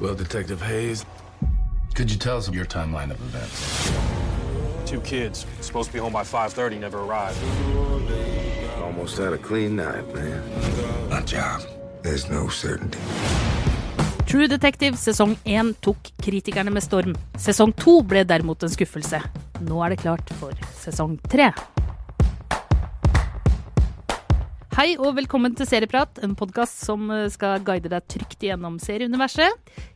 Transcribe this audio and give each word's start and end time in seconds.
Well, 0.00 0.14
Detective 0.14 0.62
Hayes, 0.62 1.04
could 1.94 2.10
you 2.10 2.16
tell 2.16 2.38
us 2.38 2.48
your 2.50 2.64
timeline 2.64 3.10
of 3.10 3.20
events? 3.20 3.92
Two 4.86 5.00
kids, 5.02 5.44
supposed 5.60 5.88
to 5.88 5.92
be 5.92 5.98
home 5.98 6.14
by 6.14 6.22
5.30, 6.22 6.80
never 6.80 7.00
arrived. 7.00 7.36
Almost 8.82 9.18
had 9.18 9.34
a 9.34 9.38
clean 9.38 9.76
night, 9.76 10.08
man. 10.14 10.40
Not 11.10 11.26
job. 11.26 11.60
There's 12.00 12.30
no 12.30 12.48
certainty. 12.48 12.98
True 14.24 14.48
Detective 14.48 14.96
sesong 14.96 15.36
1 15.44 15.74
tok 15.84 15.96
kritikerne 16.22 16.70
med 16.70 16.82
storm. 16.82 17.14
Sesong 17.36 17.76
2 17.76 18.02
ble 18.02 18.24
derimot 18.24 18.62
en 18.62 18.72
skuffelse. 18.72 19.20
Nå 19.60 19.84
er 19.84 19.92
det 19.92 20.00
klart 20.00 20.32
for 20.40 20.56
sesong 20.80 21.18
3. 21.28 21.52
Hei 24.70 24.92
og 25.02 25.16
velkommen 25.16 25.50
til 25.58 25.66
Serieprat, 25.66 26.20
en 26.22 26.36
podkast 26.38 26.78
som 26.86 27.08
eh, 27.10 27.24
skal 27.32 27.58
guide 27.66 27.90
deg 27.90 28.04
trygt 28.08 28.44
gjennom 28.46 28.76
serieuniverset. 28.80 29.50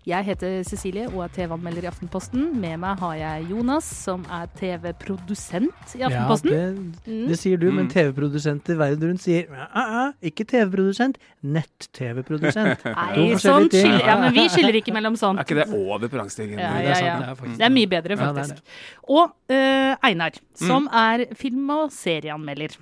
Jeg 0.05 0.27
heter 0.27 0.65
Cecilie 0.67 1.05
og 1.13 1.21
er 1.25 1.31
TV-anmelder 1.37 1.87
i 1.87 1.89
Aftenposten. 1.93 2.49
Med 2.61 2.81
meg 2.83 2.99
har 3.01 3.15
jeg 3.21 3.47
Jonas, 3.53 3.87
som 3.87 4.25
er 4.35 4.51
TV-produsent 4.59 5.95
i 5.95 6.03
Aftenposten. 6.09 6.51
Ja, 6.53 6.67
det, 7.07 7.21
det 7.31 7.39
sier 7.41 7.63
du, 7.63 7.69
men 7.73 7.87
TV-produsenter 7.93 8.77
verden 8.83 9.15
rundt 9.15 9.23
sier 9.25 9.47
uh, 9.55 9.79
uh, 9.79 10.11
ikke 10.27 10.45
TV-produsent, 10.51 11.23
nett-TV-produsent. 11.55 12.85
Nei, 12.99 13.29
sånn 13.41 13.71
skiller, 13.71 14.03
ja, 14.11 14.19
men 14.27 14.35
vi 14.37 14.49
skiller 14.53 14.81
ikke 14.83 14.97
mellom 14.99 15.17
sånt. 15.21 15.39
Er 15.39 15.47
ikke 15.47 15.61
det 15.63 15.69
over 15.71 16.11
på? 16.11 16.25
Ja, 16.51 16.75
ja, 16.83 16.99
ja. 16.99 17.19
det 17.23 17.31
er 17.31 17.39
faktisk- 17.39 17.61
Det 17.63 17.69
er 17.71 17.77
mye 17.79 17.93
bedre, 17.95 18.19
Ja, 18.19 18.33
det 18.35 18.43
det. 18.43 18.59
faktisk. 18.59 19.07
Og 19.07 19.39
uh, 19.55 20.09
Einar, 20.11 20.43
som 20.67 20.91
er 20.91 21.29
film- 21.39 21.71
og 21.79 21.95
serieanmelder. 21.95 22.75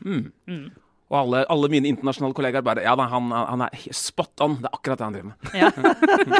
Og 1.12 1.18
alle, 1.18 1.42
alle 1.52 1.68
mine 1.68 1.90
internasjonale 1.92 2.32
kollegaer 2.36 2.64
bare 2.64 2.84
Ja 2.86 2.94
han, 2.96 3.28
han 3.32 3.64
er 3.66 3.82
spot 3.92 4.40
on. 4.44 4.54
Det 4.62 4.70
er 4.70 4.76
akkurat 4.78 5.00
det 5.02 5.04
han 5.04 5.16
driver 5.18 5.28
med. 5.28 5.36
Ja. 5.52 5.68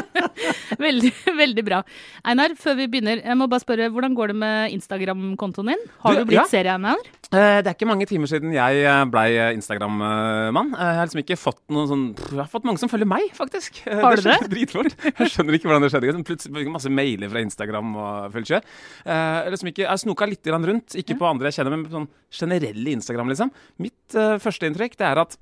veldig, 0.87 1.11
veldig 1.37 1.65
bra. 1.67 1.81
Einar, 2.25 2.55
før 2.59 2.79
vi 2.81 2.87
begynner, 2.89 3.21
jeg 3.21 3.37
må 3.37 3.47
bare 3.51 3.61
spørre, 3.61 3.91
hvordan 3.93 4.17
går 4.17 4.33
det 4.33 4.37
med 4.41 4.73
Instagram-kontoen 4.79 5.73
din? 5.73 5.85
Har 6.01 6.17
Du, 6.17 6.23
du 6.23 6.31
blitt 6.31 6.41
ja. 6.41 6.47
serieanmelder? 6.49 7.11
Eh, 7.33 7.59
Det 7.63 7.69
er 7.69 7.73
ikke 7.73 7.87
mange 7.89 8.05
timer 8.09 8.29
siden 8.29 8.51
jeg 8.53 8.83
eh, 8.85 9.03
blei 9.09 9.27
Instagram-mann. 9.55 10.73
Jeg 10.77 10.97
har 10.99 11.07
liksom 11.07 11.21
ikke 11.23 11.37
fått 11.39 11.61
noen 11.73 11.89
sånn 11.89 12.03
Jeg 12.29 12.37
har 12.43 12.51
fått 12.51 12.67
mange 12.67 12.81
som 12.81 12.91
følger 12.91 13.09
meg, 13.09 13.31
faktisk. 13.33 13.81
Eh, 13.89 14.01
Har 14.03 14.19
du 14.19 14.21
det? 14.21 14.35
skjedde 14.37 14.51
Dritfort. 14.53 14.97
Jeg 15.07 15.31
skjønner 15.33 15.57
ikke 15.57 15.69
hvordan 15.71 15.85
det 15.87 15.91
skjedde. 15.93 16.25
Plutselig 16.27 16.61
fikk 16.61 16.73
masse 16.75 16.91
mailer 16.93 17.31
fra 17.33 17.41
Instagram 17.43 17.95
og 17.97 18.35
fullt 18.35 18.51
kjør. 18.51 18.67
Jeg, 19.09 19.55
liksom 19.55 19.71
ikke, 19.73 19.85
jeg 19.87 20.03
snoka 20.03 20.29
litt 20.29 20.51
rundt, 20.53 20.95
ikke 20.99 21.17
på 21.17 21.29
andre 21.29 21.49
jeg 21.49 21.57
kjenner, 21.59 21.75
men 21.75 21.87
på 21.87 21.95
sånn 21.97 22.09
generelle 22.33 22.93
Instagram, 22.99 23.33
liksom. 23.33 23.51
Mitt 23.81 24.17
uh, 24.17 24.37
førsteinntrykk 24.41 24.95
det 24.99 25.07
er 25.09 25.21
at 25.23 25.37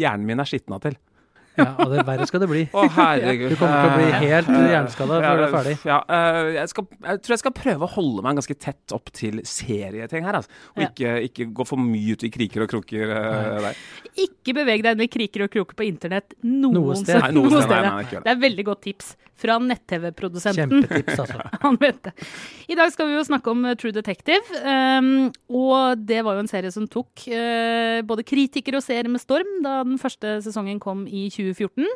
hjernen 0.00 0.26
min 0.26 0.42
er 0.42 0.48
skitna 0.48 0.80
til. 0.82 0.96
Ja, 1.60 1.68
og 1.84 1.92
det 1.92 2.04
verre 2.08 2.26
skal 2.28 2.42
det 2.42 2.48
bli. 2.50 2.62
Å, 2.72 2.84
herregud. 2.96 3.52
Du 3.52 3.56
kommer 3.60 3.84
til 3.84 3.90
å 3.90 3.98
bli 4.00 4.26
helt 4.26 4.50
hjerneskada 4.50 5.20
før 5.20 5.40
du 5.40 5.44
er 5.44 5.54
ferdig. 5.54 5.74
Ja, 5.88 5.98
eh, 6.16 6.40
jeg, 6.56 6.72
skal, 6.72 6.88
jeg 7.06 7.22
tror 7.24 7.36
jeg 7.36 7.42
skal 7.44 7.56
prøve 7.60 7.86
å 7.86 7.90
holde 7.94 8.26
meg 8.26 8.40
ganske 8.40 8.58
tett 8.66 8.96
opp 8.96 9.12
til 9.16 9.40
serieting 9.48 10.28
her. 10.28 10.40
Altså. 10.40 10.60
Og 10.76 10.84
ikke, 10.88 11.16
ikke 11.28 11.48
gå 11.60 11.66
for 11.68 11.82
mye 11.82 12.16
ut 12.16 12.26
i 12.26 12.32
kriker 12.34 12.66
og 12.66 12.72
kroker 12.74 13.14
eh, 13.16 13.56
der. 13.68 13.82
Ikke 14.26 14.56
beveg 14.56 14.84
deg 14.86 14.96
inn 14.96 15.06
i 15.06 15.10
kriker 15.12 15.46
og 15.46 15.52
kroker 15.54 15.78
på 15.78 15.88
internett 15.88 16.36
noen 16.44 16.78
Noe 16.80 16.98
sted. 16.98 17.20
Nei, 17.20 17.32
noe 17.36 17.50
sted, 17.62 17.76
nei, 17.76 18.04
nei. 18.04 18.22
Det 18.24 18.34
er 18.34 18.40
veldig 18.48 18.66
godt 18.72 18.84
tips 18.88 19.14
fra 19.40 19.56
nett-TV-produsenten. 19.62 20.84
Kjempetips, 20.84 21.22
altså. 21.24 21.40
Han 21.64 21.78
vet 21.80 22.02
det. 22.06 22.14
I 22.70 22.78
dag 22.78 22.92
skal 22.94 23.10
vi 23.10 23.16
jo 23.16 23.26
snakke 23.26 23.52
om 23.54 23.64
eh, 23.64 23.76
True 23.80 23.94
Detective. 23.96 24.62
Um, 24.64 25.30
og 25.48 26.04
det 26.06 26.22
var 26.26 26.36
jo 26.38 26.44
en 26.44 26.52
serie 26.52 26.72
som 26.74 26.88
tok 26.90 27.26
uh, 27.32 28.00
både 28.06 28.26
kritikere 28.26 28.80
og 28.80 28.86
seere 28.86 29.10
med 29.12 29.22
storm 29.22 29.60
da 29.64 29.80
den 29.86 30.00
første 30.00 30.38
sesongen 30.44 30.80
kom 30.82 31.06
i 31.08 31.28
2014. 31.32 31.88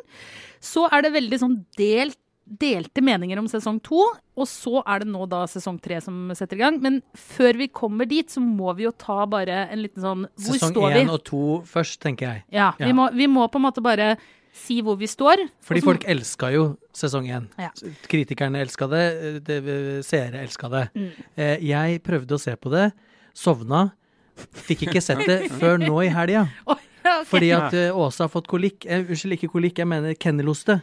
Så 0.65 0.85
er 0.89 1.05
det 1.05 1.15
veldig 1.15 1.41
sånn 1.41 1.59
delt 1.79 2.19
delte 2.45 3.01
meninger 3.01 3.39
om 3.41 3.47
sesong 3.49 3.79
to, 3.83 4.03
og 4.37 4.45
så 4.45 4.83
er 4.85 5.01
det 5.01 5.09
nå 5.09 5.25
da 5.29 5.41
sesong 5.49 5.79
tre 5.81 5.97
som 6.03 6.29
setter 6.37 6.59
i 6.59 6.61
gang. 6.61 6.77
Men 6.83 6.99
før 7.17 7.57
vi 7.57 7.67
kommer 7.73 8.05
dit, 8.09 8.29
så 8.29 8.43
må 8.43 8.69
vi 8.77 8.85
jo 8.85 8.93
ta 8.93 9.23
bare 9.29 9.65
en 9.73 9.81
liten 9.81 10.03
sånn 10.05 10.27
Hvor 10.29 10.59
Sesong 10.59 10.75
står 10.75 10.85
vi? 10.85 10.93
Sesong 10.93 11.07
én 11.07 11.13
og 11.15 11.23
to 11.25 11.43
først, 11.69 11.99
tenker 12.05 12.29
jeg. 12.29 12.45
Ja, 12.53 12.71
Ja. 12.77 12.93
Må, 12.95 13.09
vi 13.17 13.27
må 13.27 13.47
på 13.49 13.59
en 13.59 13.65
måte 13.65 13.83
bare 13.83 14.13
si 14.55 14.79
hvor 14.85 14.95
vi 14.99 15.07
står. 15.11 15.43
Fordi 15.65 15.81
og 15.83 15.89
folk 15.89 16.05
elska 16.09 16.49
jo 16.55 16.65
sesong 16.95 17.27
én. 17.29 17.45
Ja. 17.59 17.69
Kritikerne 18.09 18.61
elska 18.63 18.87
det, 18.91 19.03
det 19.47 19.59
seere 20.07 20.41
elska 20.45 20.69
det. 20.71 20.85
Mm. 20.95 21.11
Eh, 21.35 21.55
Jeg 21.67 22.01
prøvde 22.05 22.37
å 22.37 22.41
se 22.41 22.55
på 22.55 22.71
det, 22.73 22.89
sovna. 23.35 23.89
Fikk 24.65 24.87
ikke 24.89 25.03
sett 25.03 25.21
det 25.27 25.39
før 25.59 25.77
nå 25.83 26.01
i 26.05 26.09
helga. 26.11 26.47
Ja. 27.05 27.19
Fordi 27.29 27.51
at 27.53 27.75
eh, 27.77 27.93
Åse 27.93 28.23
har 28.25 28.31
fått 28.33 28.47
kolikk. 28.49 28.87
Eh, 28.89 29.03
unnskyld, 29.05 29.35
ikke 29.37 29.51
kolikk, 29.53 29.77
jeg 29.83 29.87
mener 29.91 30.15
kenneloste. 30.17 30.79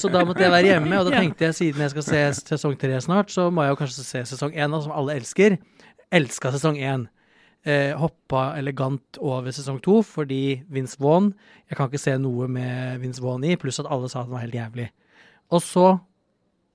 Så 0.00 0.08
da 0.12 0.22
måtte 0.24 0.42
jeg 0.46 0.52
være 0.54 0.70
hjemme, 0.70 0.96
og 1.02 1.10
da 1.10 1.18
tenkte 1.20 1.50
jeg 1.50 1.58
siden 1.58 1.84
jeg 1.84 1.92
skal 1.92 2.06
se 2.06 2.22
sesong 2.54 2.78
tre 2.80 2.96
snart, 3.04 3.30
så 3.34 3.50
må 3.52 3.66
jeg 3.66 3.74
jo 3.74 3.80
kanskje 3.82 4.06
se 4.06 4.24
sesong 4.32 4.56
én, 4.56 4.78
som 4.82 4.94
alle 4.96 5.18
elsker. 5.20 5.58
Elska 6.14 6.54
sesong 6.56 6.78
én. 6.80 7.04
Eh, 7.66 7.96
hoppa 7.98 8.52
elegant 8.60 9.18
over 9.18 9.50
sesong 9.50 9.80
to 9.82 9.96
fordi 10.06 10.60
Vince 10.70 11.00
Vaughn 11.02 11.32
Jeg 11.66 11.74
kan 11.74 11.88
ikke 11.90 11.98
se 11.98 12.12
noe 12.22 12.46
med 12.46 13.00
Vince 13.02 13.18
Vaughn 13.18 13.42
i, 13.42 13.56
pluss 13.58 13.80
at 13.82 13.88
alle 13.90 14.06
sa 14.12 14.20
at 14.20 14.28
den 14.28 14.36
var 14.36 14.44
helt 14.44 14.54
jævlig. 14.54 14.86
Og 15.50 15.64
så, 15.64 15.88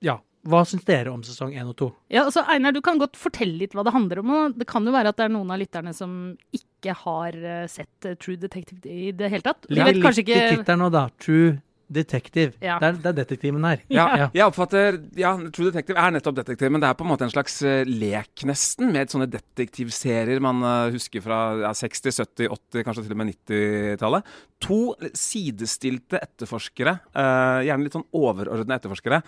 ja. 0.04 0.18
Hva 0.42 0.64
syns 0.66 0.84
dere 0.84 1.12
om 1.14 1.22
sesong 1.22 1.54
én 1.54 1.68
og 1.70 1.76
to? 1.78 1.88
Ja, 2.10 2.26
altså 2.26 2.42
Einar, 2.50 2.74
du 2.74 2.80
kan 2.84 2.98
godt 2.98 3.16
fortelle 3.16 3.60
litt 3.60 3.76
hva 3.78 3.84
det 3.86 3.94
handler 3.94 4.20
om. 4.20 4.30
og 4.34 4.56
Det 4.58 4.66
kan 4.68 4.84
jo 4.84 4.92
være 4.92 5.12
at 5.14 5.20
det 5.20 5.28
er 5.28 5.32
noen 5.36 5.52
av 5.54 5.60
lytterne 5.62 5.94
som 5.96 6.16
ikke 6.52 6.96
har 7.04 7.38
eh, 7.38 7.66
sett 7.70 8.08
eh, 8.10 8.18
True 8.18 8.40
Detective 8.42 8.82
i 8.84 9.12
det 9.16 9.30
hele 9.32 9.46
tatt. 9.46 9.64
De 9.68 9.78
Ligger 9.78 9.94
vet 9.94 10.02
kanskje 10.02 10.24
litt 10.26 10.34
i 10.34 10.56
tittelen 10.58 10.82
nå, 10.82 10.90
da. 10.92 11.06
True 11.22 11.54
Detective. 11.92 12.52
Ja. 12.64 12.78
Det, 12.82 12.88
er, 12.88 12.98
det 13.04 13.10
er 13.12 13.16
detektiven 13.22 13.64
her. 13.68 13.82
Ja, 13.92 14.06
Ja. 14.22 14.28
jeg 14.34 14.46
oppfatter 14.48 14.98
Ja, 15.18 15.34
True 15.52 15.70
Detective 15.70 15.98
er 16.00 16.14
nettopp 16.16 16.36
detektiv, 16.40 16.70
men 16.72 16.82
det 16.82 16.88
er 16.90 16.96
på 16.98 17.04
en 17.06 17.10
måte 17.12 17.26
en 17.28 17.32
slags 17.34 17.60
eh, 17.66 17.82
lek, 17.88 18.44
nesten, 18.48 18.90
med 18.94 19.12
sånne 19.12 19.28
detektivserier 19.32 20.40
man 20.42 20.62
eh, 20.66 20.92
husker 20.96 21.22
fra 21.24 21.40
ja, 21.62 21.72
60-, 21.76 22.22
70-, 22.22 22.48
80-, 22.48 22.86
kanskje 22.86 23.04
til 23.06 23.14
og 23.16 23.20
med 23.22 23.32
90-tallet. 23.34 24.32
To 24.62 24.94
sidestilte 25.18 26.20
etterforskere, 26.22 26.98
eh, 27.14 27.62
gjerne 27.66 27.82
litt 27.82 27.96
sånn 27.96 28.06
overordna 28.14 28.78
etterforskere, 28.78 29.22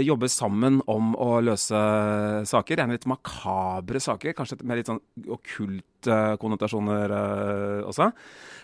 jobber 0.00 0.30
sammen 0.32 0.80
om 0.88 1.12
å 1.14 1.42
løse 1.44 1.82
saker. 2.48 2.80
Gjerne 2.80 2.96
litt 2.96 3.08
makabre 3.10 4.00
saker, 4.00 4.32
kanskje 4.32 4.62
med 4.64 4.80
litt 4.80 4.88
sånn 4.88 5.02
okkulte 5.28 6.38
konnotasjoner 6.40 7.12
eh, 7.14 7.82
også. 7.86 8.08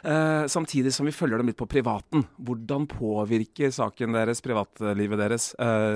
Eh, 0.08 0.46
samtidig 0.50 0.92
som 0.94 1.06
vi 1.06 1.14
følger 1.14 1.40
dem 1.40 1.50
litt 1.50 1.58
på 1.58 1.68
privaten. 1.70 2.24
Hvordan 2.40 2.86
påvirker 2.90 3.72
saken 3.74 4.16
deres 4.16 4.40
privatlivet 4.44 5.20
deres? 5.20 5.50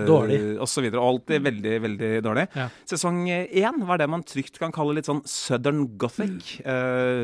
Dårlig. 0.06 0.40
Og 0.60 0.68
så 0.70 0.84
videre. 0.84 1.02
Alltid 1.02 1.44
veldig, 1.46 1.74
veldig 1.86 2.12
dårlig. 2.24 2.46
Ja. 2.58 2.68
Sesong 2.88 3.24
én 3.30 3.82
var 3.88 4.02
det 4.02 4.10
man 4.10 4.26
trygt 4.26 4.60
kan 4.60 4.74
kalle 4.74 4.98
litt 4.98 5.08
sånn 5.08 5.22
southern 5.24 5.86
gothic. 5.96 6.60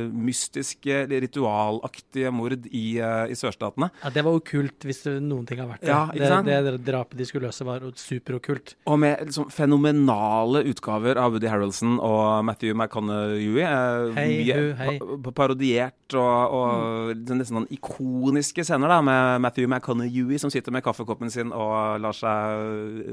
mystiske, 0.09 1.05
ritualaktige 1.10 2.32
mord 2.34 2.66
i, 2.70 2.77
eh, 3.00 3.32
i 3.32 3.36
sørstatene. 3.38 3.90
Ja, 4.04 4.10
Det 4.14 4.24
var 4.26 4.36
okkult, 4.38 4.86
hvis 4.88 5.02
noen 5.20 5.46
ting 5.48 5.60
har 5.62 5.68
vært 5.70 5.82
det. 5.84 5.90
Ja, 5.92 6.00
ikke 6.14 6.30
sant? 6.32 6.46
det, 6.48 6.58
det 6.66 6.74
drapet 6.88 7.18
de 7.20 7.26
skulle 7.28 7.48
løse, 7.50 7.66
var 7.68 7.84
superokkult. 7.98 8.74
Og 8.88 8.98
med 9.02 9.24
liksom 9.26 9.48
fenomenale 9.54 10.62
utgaver 10.70 11.18
av 11.20 11.32
Woody 11.34 11.48
Harrelson 11.50 11.98
og 12.00 12.44
Matthew 12.48 12.74
McConaughey. 12.74 13.60
eh, 13.62 14.14
Hei, 14.18 14.28
hu, 14.52 14.72
hei. 14.78 14.98
pa- 14.98 15.18
pa- 15.28 15.36
parodiert 15.42 16.14
og, 16.18 16.54
og 16.58 17.26
nesten 17.28 17.60
sånn 17.62 17.68
ikoniske 17.74 18.64
scener 18.64 18.88
da, 18.88 19.00
med 19.04 19.40
Matthew 19.44 19.68
McConaughey 19.68 20.38
som 20.38 20.50
sitter 20.50 20.72
med 20.74 20.84
kaffekoppen 20.86 21.30
sin 21.32 21.52
og 21.52 22.00
lar 22.00 22.16
seg 22.16 23.04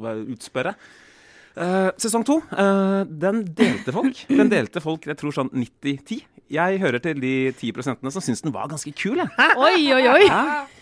uh, 0.00 0.22
utspørre. 0.32 0.74
Eh, 1.56 1.90
sesong 1.96 2.24
to, 2.28 2.36
uh, 2.52 3.02
den 3.08 3.40
delte 3.56 3.92
folk. 3.94 4.18
Den 4.40 4.50
delte 4.52 4.82
folk, 4.84 5.06
jeg 5.08 5.16
tror 5.16 5.32
sånn 5.32 5.48
90-10. 5.56 6.26
Jeg 6.52 6.80
hører 6.82 7.00
til 7.02 7.22
de 7.22 7.34
10% 7.56 8.04
som 8.12 8.22
syns 8.22 8.44
den 8.44 8.52
var 8.54 8.68
ganske 8.70 8.92
kul, 8.94 9.16
jeg. 9.18 9.32
Oi, 9.56 9.80
oi, 9.96 10.02
oi! 10.12 10.26
Jeg 10.28 10.75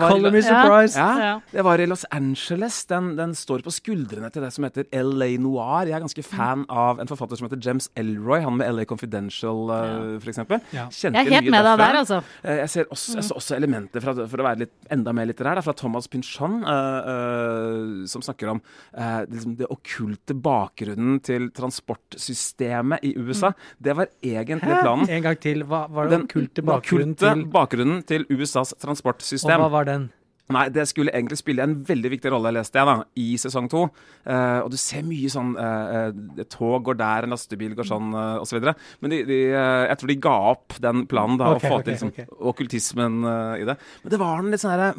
var- 0.00 0.10
Color 0.10 0.30
me 0.32 0.42
surprised! 0.42 0.96
ja, 0.96 1.18
Ja. 1.18 1.40
det 1.52 1.62
var 1.64 1.78
i 1.80 1.86
Los 1.86 2.04
Angeles. 2.10 2.84
Den, 2.86 3.16
den 3.16 3.34
står 3.34 3.62
på 3.64 3.70
skuldrene 3.72 4.30
til 4.32 4.42
det 4.42 4.52
som 4.52 4.64
heter 4.64 4.84
LA 4.92 5.36
Noir. 5.38 5.86
Jeg 5.86 5.96
er 5.96 6.00
ganske 6.04 6.24
fan 6.24 6.64
av 6.68 7.00
en 7.00 7.06
forfatter 7.10 7.36
som 7.40 7.48
heter 7.48 7.60
James 7.64 7.88
Elroy, 7.96 8.40
han 8.44 8.56
med 8.56 8.68
LA 8.74 8.84
Confidential, 8.84 9.64
uh, 9.70 10.18
for 10.20 10.28
eksempel. 10.32 10.60
Ja. 10.72 10.88
Jeg 10.90 11.14
er 11.14 11.30
helt 11.30 11.50
med 11.50 11.64
deg 11.64 11.78
der, 11.78 12.00
altså. 12.02 12.22
Eh, 12.44 12.56
Jeg 12.64 12.70
ser 12.70 12.84
også, 12.90 13.14
jeg 13.16 13.24
ser 13.24 13.34
også 13.36 13.56
elementer, 13.56 14.00
fra, 14.00 14.14
for 14.28 14.38
å 14.42 14.44
være 14.46 14.58
litt, 14.64 14.72
enda 14.90 15.12
mer 15.12 15.26
litterær, 15.26 15.54
da, 15.56 15.60
fra 15.66 15.72
Thomas 15.76 16.06
Pynchon, 16.08 16.62
uh, 16.64 17.08
uh, 17.08 18.06
som 18.06 18.22
snakker 18.22 18.48
om 18.54 18.60
uh, 18.96 19.24
liksom 19.28 19.56
det 19.58 19.66
okkulte 19.70 20.34
bakgrunnen 20.34 21.20
til 21.24 21.50
transportsystemet 21.50 23.02
i 23.04 23.14
USA. 23.18 23.52
Det 23.82 23.94
var 23.96 24.08
egentlig 24.22 24.70
planen. 24.80 25.08
En 25.10 25.22
gang 25.22 25.38
til. 25.40 25.62
Hva 25.64 25.84
var 25.90 26.08
det 26.08 26.18
Den 26.18 26.26
okkulte 26.28 26.62
bakgrunnen 26.64 27.16
til 27.18 27.44
bakgrunnen 27.54 28.02
til 28.06 28.26
USAs 28.30 28.74
transportsystem. 28.82 29.48
Hva 29.64 29.70
var 29.72 29.84
den? 29.88 30.10
Nei, 30.52 30.66
det 30.68 30.82
skulle 30.90 31.12
egentlig 31.14 31.38
spille 31.40 31.64
en 31.64 31.78
veldig 31.88 32.10
viktig 32.12 32.28
rolle, 32.34 32.50
leste 32.52 32.76
jeg, 32.76 32.84
da, 32.84 33.06
i 33.16 33.38
sesong 33.40 33.68
to. 33.72 33.86
Uh, 34.28 34.60
og 34.60 34.68
du 34.74 34.76
ser 34.80 35.00
mye 35.06 35.30
sånn 35.32 35.54
eh, 35.60 36.44
tog 36.52 36.84
går 36.84 36.98
der, 37.00 37.24
en 37.24 37.32
lastebil 37.32 37.72
går 37.76 37.86
sånn, 37.88 38.10
uh, 38.12 38.42
osv. 38.42 38.60
Men 39.00 39.14
de, 39.14 39.22
de, 39.24 39.38
uh, 39.54 39.86
jeg 39.88 39.98
tror 40.02 40.12
de 40.12 40.16
ga 40.26 40.34
opp 40.50 40.76
den 40.84 41.06
planen, 41.08 41.38
da, 41.40 41.54
okay, 41.54 41.70
å 41.70 41.72
få 41.72 41.78
okay, 41.78 41.86
til 41.86 41.94
liksom, 41.94 42.12
okay. 42.12 42.28
okkultismen 42.52 43.16
uh, 43.24 43.56
i 43.56 43.64
det. 43.70 43.78
Men 44.04 44.14
det 44.14 44.20
var 44.20 44.42
en 44.42 44.52
litt 44.52 44.64
sånn 44.64 44.74
herre 44.74 44.90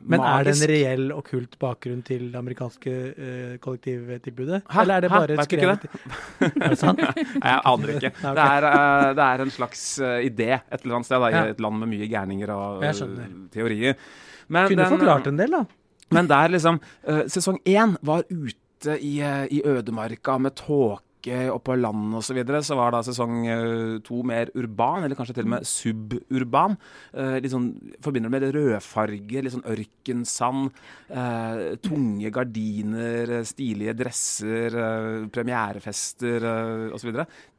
Men 0.00 0.26
er 0.30 0.48
det 0.48 0.54
en 0.56 0.66
reell 0.72 1.06
okkult 1.16 1.58
bakgrunn 1.60 2.00
til 2.06 2.28
det 2.32 2.40
amerikanske 2.40 2.96
kollektivtilbudet? 3.64 4.62
Hæ? 4.64 4.80
Eller 4.80 4.96
er 4.96 5.04
det 5.04 5.10
Hæ? 5.12 5.18
bare 5.18 5.36
Vet 5.36 5.50
du 5.50 5.56
ikke 5.58 5.60
skrevet 5.60 6.54
Er 6.62 6.72
det 6.72 6.80
sant? 6.80 7.02
Nei, 7.04 7.50
jeg 7.52 7.64
aner 7.72 7.96
ikke. 7.98 8.12
Nei, 8.24 8.36
det, 8.38 8.46
er, 8.46 8.68
det 9.18 9.26
er 9.28 9.44
en 9.44 9.58
slags 9.60 9.88
idé 10.24 10.52
et 10.56 10.78
eller 10.80 11.02
annet 11.02 11.10
sted, 11.10 11.20
da, 11.20 11.32
i 11.32 11.52
et 11.52 11.60
land 11.66 11.84
med 11.84 11.92
mye 11.92 12.08
gærninger 12.08 12.54
og 12.56 12.86
teorier. 13.52 14.00
Men 14.48 14.68
Kunne 14.70 14.84
den, 14.84 14.98
forklart 14.98 15.26
en 15.30 15.40
del, 15.40 15.50
da. 15.50 15.64
Men 16.14 16.28
der 16.30 16.52
liksom 16.54 16.78
eh, 17.06 17.24
Sesong 17.26 17.58
én 17.66 17.96
var 18.06 18.24
ute 18.30 19.00
i, 19.00 19.18
eh, 19.24 19.46
i 19.50 19.62
ødemarka 19.66 20.38
med 20.38 20.54
tåke 20.54 21.02
og 21.50 21.58
på 21.66 21.74
land 21.74 22.14
osv. 22.14 22.28
Så, 22.28 22.34
videre. 22.36 22.60
så 22.62 22.76
var 22.78 22.92
da 22.94 23.00
sesong 23.02 23.46
eh, 23.50 23.98
to 24.06 24.20
mer 24.22 24.52
urban, 24.54 25.02
eller 25.02 25.18
kanskje 25.18 25.34
til 25.34 25.48
og 25.48 25.50
med 25.56 25.66
suburban. 25.66 26.76
Eh, 27.10 27.40
litt 27.42 27.50
sånn, 27.50 27.72
Forbinder 28.04 28.30
det 28.30 28.36
med 28.36 28.54
rødfarge, 28.54 29.42
litt 29.42 29.54
sånn 29.56 29.66
ørkensand. 29.66 30.70
eh, 31.10 31.74
tunge 31.82 32.30
gardiner, 32.30 33.42
stilige 33.42 33.96
dresser, 33.98 34.78
eh, 34.78 35.26
premierefester 35.34 36.46
eh, 36.46 36.94
osv. 36.94 37.10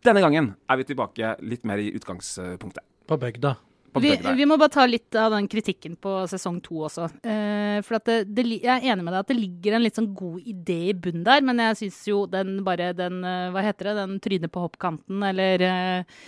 Denne 0.05 0.23
gangen 0.23 0.53
er 0.69 0.77
vi 0.79 0.87
tilbake 0.87 1.35
litt 1.43 1.65
mer 1.67 1.83
i 1.83 1.91
utgangspunktet. 1.91 2.85
På 3.07 3.19
bygda. 3.19 3.57
Vi, 4.03 4.11
vi 4.39 4.45
må 4.49 4.57
bare 4.61 4.73
ta 4.73 4.85
litt 4.89 5.15
av 5.19 5.31
den 5.35 5.47
kritikken 5.51 5.95
på 6.01 6.15
sesong 6.31 6.61
to 6.65 6.83
også. 6.87 7.09
Eh, 7.23 7.81
for 7.87 7.99
at 7.99 8.05
det, 8.09 8.17
det, 8.35 8.45
jeg 8.61 8.71
er 8.73 8.89
enig 8.93 9.03
med 9.05 9.13
deg 9.13 9.19
at 9.25 9.31
det 9.33 9.37
ligger 9.39 9.77
en 9.77 9.85
litt 9.85 9.95
sånn 9.99 10.11
god 10.17 10.41
idé 10.47 10.79
i 10.89 10.97
bunnen 10.97 11.23
der, 11.27 11.41
men 11.45 11.57
jeg 11.63 11.79
syns 11.83 12.01
jo 12.09 12.25
den 12.31 12.59
bare 12.67 12.91
den 12.97 13.23
eh, 13.23 13.47
Hva 13.55 13.63
heter 13.65 13.91
det? 13.91 13.95
Den 14.01 14.19
trynet 14.23 14.51
på 14.53 14.65
hoppkanten, 14.67 15.23
eller 15.29 15.63
eh, 15.67 16.19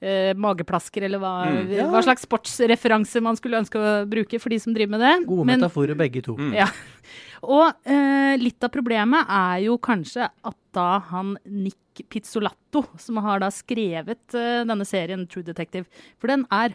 eh, 0.00 0.32
mageplasker, 0.36 1.06
eller 1.08 1.18
hva, 1.22 1.34
Mm. 1.46 1.70
Ja. 1.72 1.86
hva 1.92 2.02
slags 2.04 2.26
sportsreferanse 2.26 3.20
man 3.22 3.36
skulle 3.38 3.60
ønske 3.62 3.78
å 3.80 3.94
bruke 4.08 4.40
for 4.42 4.50
de 4.52 4.58
som 4.60 4.74
driver 4.76 4.96
med 4.96 5.00
det. 5.06 5.14
Gode 5.28 5.46
Men- 5.46 5.60
metaforer, 5.60 5.94
begge 5.96 6.22
to. 6.26 6.36
Mm. 6.36 6.52
Ja. 6.54 6.68
Og 7.46 7.68
eh, 7.86 8.36
litt 8.40 8.64
av 8.64 8.72
problemet 8.74 9.28
er 9.28 9.60
jo 9.66 9.76
kanskje 9.78 10.24
at 10.44 10.56
da 10.76 10.98
han 11.12 11.36
Nick 11.46 11.76
Pizzolatto, 12.10 12.82
som 13.00 13.16
har 13.24 13.40
da 13.40 13.48
skrevet 13.54 14.34
eh, 14.36 14.64
denne 14.68 14.84
serien 14.88 15.22
True 15.30 15.44
Detective, 15.46 15.86
for 16.20 16.28
den 16.32 16.42
er, 16.52 16.74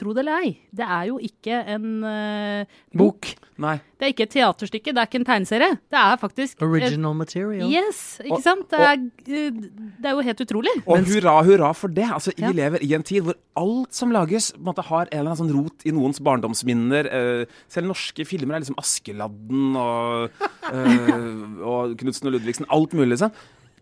tro 0.00 0.14
det 0.16 0.22
eller 0.24 0.40
ei, 0.46 0.50
det 0.74 0.86
er 0.86 1.04
jo 1.10 1.18
ikke 1.20 1.58
en 1.74 1.86
uh, 2.02 2.78
bok. 2.96 3.28
Nei. 3.60 3.74
Det 4.00 4.06
er 4.08 4.12
ikke 4.14 4.24
et 4.24 4.32
teaterstykke, 4.32 4.94
det 4.96 5.00
er 5.02 5.08
ikke 5.10 5.18
en 5.20 5.26
tegneserie. 5.28 5.74
Det 5.92 5.98
er 6.00 6.16
faktisk 6.22 6.56
et- 6.56 6.64
Original 6.64 7.14
material. 7.18 7.68
Yes, 7.68 8.00
ikke 8.24 8.38
Og- 8.38 8.42
sant? 8.42 8.70
Det 8.72 8.80
er, 8.80 8.96
det 9.26 10.08
er 10.08 10.16
jo 10.16 10.24
helt 10.24 10.40
utrolig. 10.46 10.72
Og 10.86 11.04
hurra, 11.10 11.34
hurra 11.44 11.72
for 11.76 11.88
det. 11.92 12.08
Altså, 12.08 12.32
Ja. 12.40 12.48
Vi 12.48 12.56
lever 12.56 12.82
i 12.82 12.94
en 12.96 13.02
tid 13.04 13.22
hvor 13.26 13.34
alt 13.60 13.92
som 13.94 14.10
lages, 14.10 14.52
på 14.56 14.58
en 14.62 14.64
måte 14.72 14.82
har 14.88 15.06
en 15.12 15.18
eller 15.20 15.30
annen 15.34 15.42
sånn 15.44 15.52
rot 15.54 15.84
i 15.84 15.92
noens 15.92 16.18
barndomsminner. 16.24 17.06
Uh, 17.12 17.44
selv 17.68 17.86
norske 17.92 18.24
filmer 18.26 18.56
er 18.56 18.64
liksom 18.64 18.78
Askeladden 18.80 19.76
og, 19.76 20.30
uh, 20.72 21.64
og 21.70 21.96
Knutsen 22.00 22.26
og 22.30 22.38
Ludvigsen. 22.38 22.66
Alt 22.72 22.96
mulig, 22.96 23.12
liksom. 23.18 23.32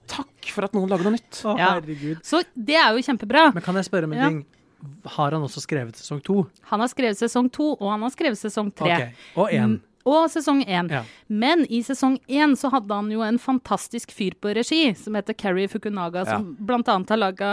Takk 0.08 0.50
for 0.54 0.64
at 0.64 0.72
noen 0.74 0.88
lager 0.88 1.04
noe 1.04 1.18
nytt. 1.18 1.42
Å, 1.44 1.54
Ja. 1.58 1.74
herregud. 1.76 2.22
Så 2.24 2.42
det 2.56 2.76
er 2.80 2.94
jo 2.96 3.02
kjempebra. 3.04 3.52
Men 3.54 3.62
kan 3.62 3.76
jeg 3.76 3.84
spørre 3.84 4.04
om 4.08 4.12
en 4.14 4.18
Ja. 4.18 4.44
Har 5.16 5.34
han 5.34 5.42
også 5.42 5.62
skrevet 5.64 5.98
sesong 5.98 6.20
to? 6.24 6.46
Han 6.70 6.80
har 6.84 6.90
skrevet 6.92 7.18
sesong 7.18 7.50
to, 7.50 7.72
og 7.80 7.90
han 7.90 8.04
har 8.06 8.12
skrevet 8.14 8.38
sesong 8.38 8.70
tre. 8.78 8.94
Okay. 8.94 9.12
Og 9.36 9.54
én. 9.54 9.76
Mm, 9.76 9.84
Og 10.08 10.30
sesong 10.32 10.62
én. 10.64 10.86
Ja. 10.88 11.02
Men 11.28 11.66
i 11.68 11.82
sesong 11.84 12.14
én 12.30 12.54
så 12.56 12.70
hadde 12.72 12.94
han 12.94 13.10
jo 13.12 13.20
en 13.26 13.36
fantastisk 13.42 14.12
fyr 14.14 14.36
på 14.40 14.54
regi, 14.56 14.94
som 14.96 15.18
heter 15.18 15.36
Carrie 15.36 15.68
Fukunaga, 15.68 16.22
som 16.24 16.54
blant 16.60 16.88
annet 16.88 17.10
har 17.12 17.20
laga 17.20 17.50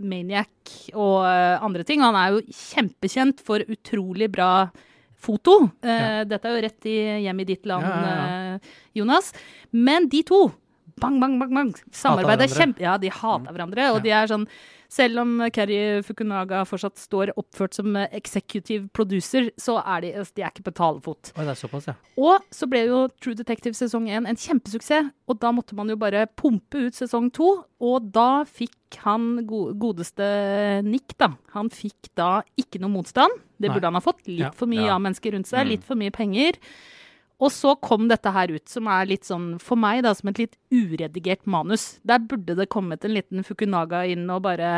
Maniac 0.00 0.90
og 0.92 1.22
eh, 1.24 1.62
andre 1.64 1.86
ting. 1.86 2.02
Han 2.04 2.18
er 2.18 2.34
jo 2.34 2.42
kjempekjent 2.50 3.40
for 3.46 3.64
utrolig 3.72 4.28
bra 4.34 4.68
foto. 5.24 5.70
Ja. 5.80 6.24
Dette 6.28 6.50
er 6.50 6.58
jo 6.58 6.64
rett 6.66 6.90
i 6.90 6.98
hjem 7.24 7.40
i 7.40 7.48
ditt 7.48 7.64
land, 7.70 7.86
eh, 7.86 8.74
Jonas. 8.98 9.32
Men 9.72 10.10
de 10.12 10.20
to, 10.28 10.42
bang, 11.00 11.16
bang, 11.22 11.38
bang, 11.40 11.54
bang, 11.54 11.72
samarbeider 11.94 12.50
kjempe... 12.52 12.84
Ja, 12.84 12.98
de 13.00 13.08
hater 13.08 13.54
hverandre, 13.54 13.88
og 13.94 14.02
de 14.04 14.12
er 14.12 14.28
sånn 14.28 14.44
selv 14.94 15.18
om 15.24 15.32
Carrie 15.54 16.02
Fukunaga 16.06 16.60
fortsatt 16.70 17.00
står 17.02 17.32
oppført 17.40 17.74
som 17.74 17.96
executive 18.14 18.86
producer, 18.94 19.48
så 19.58 19.80
er 19.82 20.04
de, 20.06 20.12
de 20.36 20.44
er 20.44 20.52
ikke 20.52 20.66
på 20.68 20.74
talefot. 20.78 21.32
Oi, 21.34 21.42
det 21.48 21.54
er 21.56 21.58
såpass, 21.58 21.88
ja. 21.90 21.94
Og 22.16 22.44
så 22.54 22.68
ble 22.70 22.84
jo 22.86 23.00
True 23.18 23.34
Detective 23.40 23.74
sesong 23.74 24.06
1 24.08 24.28
en 24.30 24.38
kjempesuksess, 24.38 25.10
og 25.26 25.40
da 25.42 25.50
måtte 25.56 25.74
man 25.74 25.90
jo 25.90 25.96
bare 25.98 26.26
pumpe 26.38 26.86
ut 26.86 26.94
sesong 26.94 27.32
2, 27.34 27.50
og 27.90 28.12
da 28.14 28.44
fikk 28.46 29.00
han 29.02 29.42
godeste 29.48 30.28
Nick, 30.86 31.16
da, 31.18 31.32
han 31.56 31.70
fikk 31.74 32.12
da 32.14 32.42
ikke 32.60 32.78
noe 32.82 32.92
motstand. 32.94 33.32
Det 33.58 33.68
Nei. 33.70 33.74
burde 33.76 33.90
han 33.90 33.98
ha 33.98 34.02
fått. 34.04 34.22
Litt 34.28 34.38
Ja. 34.46 34.50
for 34.54 34.66
mye 34.70 34.86
Ja. 34.86 34.94
av 34.94 35.00
mennesker 35.02 35.32
rundt 35.34 35.46
seg, 35.50 35.64
Mm. 35.66 35.68
litt 35.70 35.84
for 35.84 35.94
mye 35.96 36.10
penger. 36.12 36.52
Og 37.42 37.50
så 37.50 37.72
kom 37.82 38.06
dette 38.08 38.30
her 38.30 38.52
ut, 38.54 38.62
som 38.70 38.86
er 38.94 39.08
litt 39.10 39.26
sånn, 39.26 39.56
for 39.62 39.78
meg 39.80 40.04
da, 40.06 40.12
som 40.14 40.30
et 40.30 40.38
litt 40.44 40.54
uredigert 40.74 41.42
manus. 41.50 41.98
Der 42.06 42.22
burde 42.22 42.54
det 42.58 42.68
kommet 42.72 43.04
en 43.06 43.14
liten 43.16 43.42
Fukunaga 43.46 44.04
inn 44.10 44.28
og 44.30 44.44
bare 44.46 44.68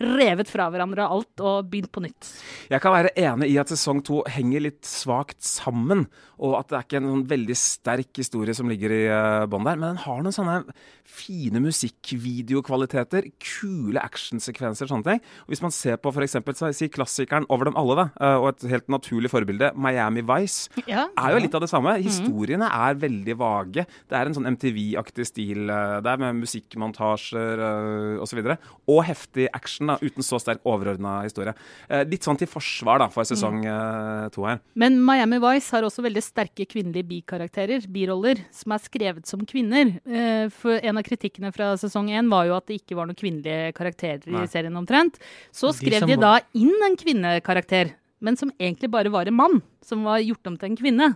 revet 0.00 0.50
fra 0.52 0.68
hverandre 0.72 1.06
alt 1.08 1.40
og 1.40 1.70
begynt 1.72 1.92
på 1.94 2.04
nytt. 2.04 2.30
Jeg 2.72 2.82
kan 2.84 2.94
være 2.94 3.14
enig 3.16 3.48
i 3.52 3.58
at 3.60 3.72
sesong 3.72 4.02
to 4.06 4.20
henger 4.28 4.66
litt 4.68 4.84
svakt 4.88 5.40
sammen, 5.44 6.04
og 6.36 6.58
at 6.58 6.68
det 6.68 6.76
er 6.78 6.84
ikke 6.86 7.00
en 7.00 7.10
sånn 7.14 7.26
veldig 7.32 7.56
sterk 7.56 8.20
historie 8.20 8.52
som 8.56 8.68
ligger 8.68 8.92
i 8.92 9.02
uh, 9.08 9.46
bånn 9.48 9.64
der, 9.64 9.80
men 9.80 9.94
den 9.94 10.02
har 10.04 10.20
noen 10.20 10.36
sånne 10.36 10.58
fine 11.06 11.62
musikkvideokvaliteter, 11.64 13.30
kule 13.40 14.02
actionsekvenser 14.02 14.86
og 14.86 14.92
sånne 14.92 15.06
ting. 15.14 15.22
Og 15.46 15.54
hvis 15.54 15.62
man 15.64 15.74
ser 15.74 15.96
på 16.02 16.12
f.eks. 16.12 16.36
si 16.76 16.88
klassikeren 16.92 17.46
over 17.52 17.70
dem 17.70 17.78
alle, 17.78 17.96
da, 18.00 18.06
eh, 18.20 18.36
og 18.40 18.48
et 18.50 18.66
helt 18.72 18.90
naturlig 18.92 19.30
forbilde, 19.32 19.72
Miami 19.78 20.24
Vice, 20.26 20.68
Ja. 20.86 21.06
er 21.16 21.32
jo 21.36 21.42
litt 21.44 21.54
av 21.54 21.62
det 21.64 21.70
samme. 21.70 21.85
Historiene 22.02 22.68
er 22.68 22.98
veldig 23.00 23.36
vage. 23.38 23.86
Det 23.86 24.18
er 24.18 24.28
en 24.28 24.36
sånn 24.36 24.50
MTV-aktig 24.52 25.26
stil 25.28 25.66
Det 25.66 26.10
er 26.10 26.20
med 26.20 26.40
musikkmontasjer 26.42 27.62
uh, 27.62 28.22
osv. 28.24 28.42
Og, 28.42 28.70
og 28.96 29.02
heftig 29.08 29.48
action, 29.56 29.90
da, 29.90 29.98
uten 30.02 30.24
så 30.24 30.40
sterk 30.42 30.64
overordna 30.66 31.20
historie. 31.26 31.54
Eh, 31.88 32.04
litt 32.08 32.26
sånn 32.26 32.38
til 32.40 32.50
forsvar 32.50 33.00
da, 33.02 33.08
for 33.12 33.28
sesong 33.28 33.62
eh, 33.66 34.28
to 34.34 34.46
her. 34.46 34.60
Men 34.78 34.98
Miami 35.04 35.40
Vice 35.42 35.74
har 35.74 35.86
også 35.86 36.04
veldig 36.06 36.22
sterke 36.24 36.66
kvinnelige 36.68 37.08
bikarakterer, 37.10 37.86
biroller, 37.92 38.42
som 38.54 38.74
er 38.76 38.84
skrevet 38.84 39.28
som 39.28 39.44
kvinner. 39.48 39.96
Eh, 40.06 40.46
For 40.54 40.78
en 40.78 41.00
av 41.00 41.06
kritikkene 41.06 41.52
fra 41.54 41.72
sesong 41.80 42.10
én 42.14 42.30
var 42.32 42.48
jo 42.48 42.56
at 42.58 42.66
det 42.70 42.80
ikke 42.80 42.98
var 42.98 43.08
noen 43.08 43.18
kvinnelige 43.18 43.74
karakterer 43.76 44.26
Nei. 44.26 44.44
i 44.46 44.50
serien 44.50 44.76
omtrent. 44.78 45.20
Så 45.54 45.72
skrev 45.76 46.06
de, 46.06 46.14
de 46.14 46.20
da 46.22 46.38
inn 46.56 46.74
en 46.86 46.98
kvinnekarakter, 46.98 47.94
men 48.26 48.38
som 48.38 48.50
egentlig 48.58 48.90
bare 48.90 49.12
var 49.14 49.30
en 49.30 49.38
mann, 49.38 49.60
som 49.84 50.02
var 50.06 50.18
gjort 50.24 50.50
om 50.50 50.56
til 50.58 50.72
en 50.72 50.78
kvinne. 50.78 51.10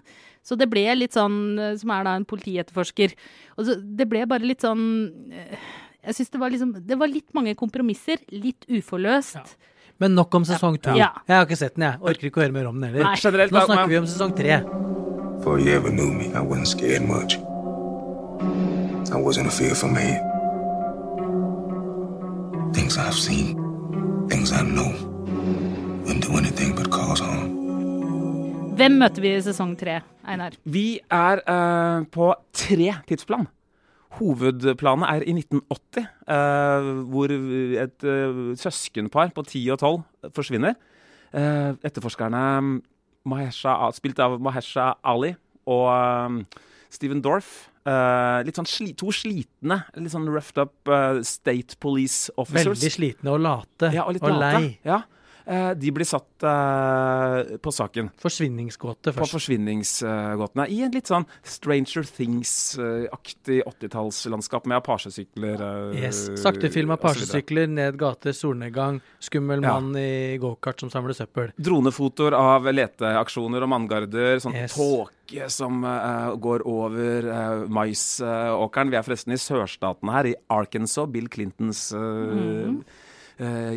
Så 0.47 0.57
det 0.57 0.71
ble 0.73 0.87
litt 0.97 1.17
sånn, 1.17 1.59
eh, 1.59 1.77
som 1.81 1.93
er 1.95 2.07
da 2.07 2.17
en 2.17 2.29
politietterforsker. 2.29 3.17
Og 3.58 3.67
så, 3.67 3.77
det 3.77 4.06
ble 4.08 4.25
bare 4.31 4.46
litt 4.46 4.65
sånn 4.65 4.84
eh, 5.34 5.56
Jeg 6.01 6.17
syns 6.17 6.31
det 6.32 6.41
var 6.41 6.49
liksom 6.49 6.70
Det 6.89 6.96
var 6.96 7.11
litt 7.13 7.34
mange 7.37 7.53
kompromisser, 7.58 8.23
litt 8.32 8.65
uforløst. 8.70 9.37
Ja. 9.37 9.44
Men 10.01 10.15
nok 10.17 10.32
om 10.39 10.46
sesong 10.49 10.79
to. 10.81 10.94
Ja. 10.96 11.11
Jeg 11.29 11.37
har 11.37 11.44
ikke 11.44 11.61
sett 11.61 11.77
den, 11.77 11.84
jeg. 11.91 12.01
Orker 12.01 12.31
ikke 12.31 12.41
å 12.41 12.44
høre 12.46 12.56
mer 12.56 12.70
om 12.70 12.81
den 12.81 12.89
heller. 12.89 13.05
Nei. 13.05 13.51
Nå 13.53 13.65
snakker 13.67 13.91
vi 13.91 13.99
om 14.01 14.08
sesong 14.08 14.32
tre. 14.39 14.63
Before 15.37 15.61
you 15.61 15.73
ever 15.77 15.93
knew 15.93 16.08
me, 16.13 16.32
I 16.32 16.41
wasn't 16.41 16.69
scared 16.69 17.05
much. 17.05 17.37
I 19.13 19.19
wasn't 19.20 19.49
a 19.49 19.51
fearful 19.51 19.91
man. 19.91 20.20
Things 22.73 22.96
I've 22.96 23.15
seen, 23.15 23.56
things 24.29 24.53
I 24.53 24.63
know, 24.63 24.93
wouldn't 26.05 26.25
do 26.25 26.37
anything 26.39 26.75
but. 26.75 26.90
Hvem 28.81 28.94
møter 28.96 29.20
vi 29.20 29.32
i 29.37 29.41
sesong 29.44 29.75
tre, 29.77 29.99
Einar? 30.25 30.55
Vi 30.65 31.01
er 31.13 31.43
uh, 31.44 32.06
på 32.08 32.31
tre 32.56 32.94
tidsplan. 33.08 33.49
Hovedplanet 34.17 35.06
er 35.06 35.27
i 35.29 35.34
1980, 35.37 36.06
uh, 36.27 36.89
hvor 37.13 37.34
et 37.34 38.06
uh, 38.08 38.41
søskenpar 38.58 39.34
på 39.37 39.44
10 39.44 39.67
og 39.77 39.79
12 39.84 40.32
forsvinner. 40.34 40.79
Eh, 41.31 41.72
etterforskerne 41.87 42.41
Mahesha, 43.31 43.75
spilt 43.94 44.19
av 44.19 44.41
Mahesha 44.43 44.94
Ali 45.06 45.31
og 45.70 45.84
eh, 45.94 46.63
Steven 46.91 47.20
Dorff. 47.22 47.69
Uh, 47.81 48.43
litt 48.44 48.58
sånn 48.58 48.67
sli, 48.69 48.91
to 48.93 49.08
slitne, 49.08 49.79
litt 49.96 50.13
sånn 50.13 50.27
roughed 50.29 50.58
up 50.60 50.91
uh, 50.93 51.22
state 51.25 51.79
police 51.81 52.29
officers. 52.37 52.75
Veldig 52.75 52.91
slitne 52.93 53.32
og 53.32 53.41
late 53.41 53.89
Ja, 53.94 54.05
og 54.05 54.19
litt 54.19 54.27
og 54.27 54.34
late. 54.37 54.58
lei. 54.60 54.75
Ja. 54.84 54.99
Eh, 55.51 55.71
de 55.75 55.91
blir 55.97 56.07
satt 56.09 56.45
eh, 56.47 57.57
på 57.59 57.73
saken. 57.75 58.11
Forsvinningsgåte 58.23 59.13
På 59.17 59.27
forsvinningsgåtene. 59.27 60.69
I 60.71 60.83
en 60.87 60.95
litt 60.95 61.11
sånn 61.11 61.27
Stranger 61.43 62.07
Things-aktig 62.07 63.61
80-tallslandskap 63.67 64.67
med 64.71 64.79
apasjesykler. 64.81 65.61
eh, 65.95 66.03
Yes. 66.05 66.23
Saktefilm, 66.41 66.91
apasjesykler, 66.95 67.67
ned 67.69 67.99
gater, 67.99 68.33
solnedgang, 68.33 69.01
skummel 69.21 69.63
Ja. 69.63 69.75
mann 69.81 69.97
i 69.97 70.39
gokart 70.39 70.81
som 70.81 70.91
samler 70.91 71.15
søppel. 71.15 71.53
Dronefotoer 71.59 72.33
av 72.35 72.65
leteaksjoner 72.65 73.63
og 73.63 73.69
manngarder. 73.69 74.39
Sånn 74.41 74.55
Yes. 74.55 74.75
tåke 74.75 75.49
som 75.51 75.85
eh, 75.85 76.35
går 76.37 76.63
over 76.67 77.27
uh, 77.29 77.67
maisåkeren. 77.69 78.91
Vi 78.91 78.97
er 78.97 79.03
forresten 79.07 79.33
i 79.33 79.37
sørstaten 79.39 80.11
her, 80.11 80.27
i 80.27 80.35
Arkansas, 80.51 81.07
Bill 81.11 81.29
Clintons 81.29 81.93
eh, 81.93 81.99
eh, 82.01 82.73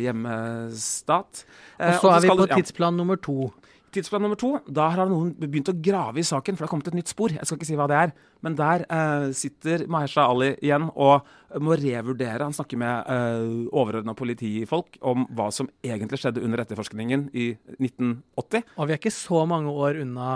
hjemmestat. 0.04 1.44
Eh, 1.78 1.94
Og 1.94 2.00
så 2.02 2.14
er 2.14 2.24
vi 2.24 2.32
på 2.32 2.48
tidsplan 2.54 2.96
nummer 2.96 3.20
to. 3.20 3.52
Tidsplan 3.94 4.24
nummer 4.26 4.38
to, 4.38 4.56
da 4.66 4.88
har 4.90 5.06
noen 5.06 5.30
begynt 5.38 5.70
å 5.70 5.76
grave 5.78 6.18
i 6.18 6.26
saken, 6.26 6.56
for 6.56 6.64
det 6.64 6.66
har 6.66 6.72
kommet 6.72 6.88
et 6.90 6.96
nytt 6.98 7.12
spor. 7.12 7.30
Jeg 7.30 7.46
skal 7.46 7.60
ikke 7.60 7.68
si 7.68 7.76
hva 7.78 7.86
det 7.86 7.98
er. 8.00 8.14
Men 8.42 8.56
der 8.58 8.82
eh, 8.90 9.28
sitter 9.38 9.86
Mahersha 9.86 10.26
Ali 10.26 10.50
igjen 10.58 10.88
og 10.90 11.28
må 11.62 11.76
revurdere. 11.78 12.42
Han 12.42 12.56
snakker 12.56 12.80
med 12.80 13.06
uh, 13.06 13.68
overordna 13.70 14.16
politifolk 14.18 14.98
om 15.06 15.28
hva 15.30 15.46
som 15.54 15.68
egentlig 15.86 16.18
skjedde 16.18 16.42
under 16.42 16.64
etterforskningen 16.64 17.28
i 17.30 17.52
1980. 17.78 18.66
Og 18.74 18.90
vi 18.90 18.96
er 18.96 18.98
ikke 18.98 19.14
så 19.14 19.44
mange 19.46 19.70
år 19.70 20.02
unna 20.02 20.32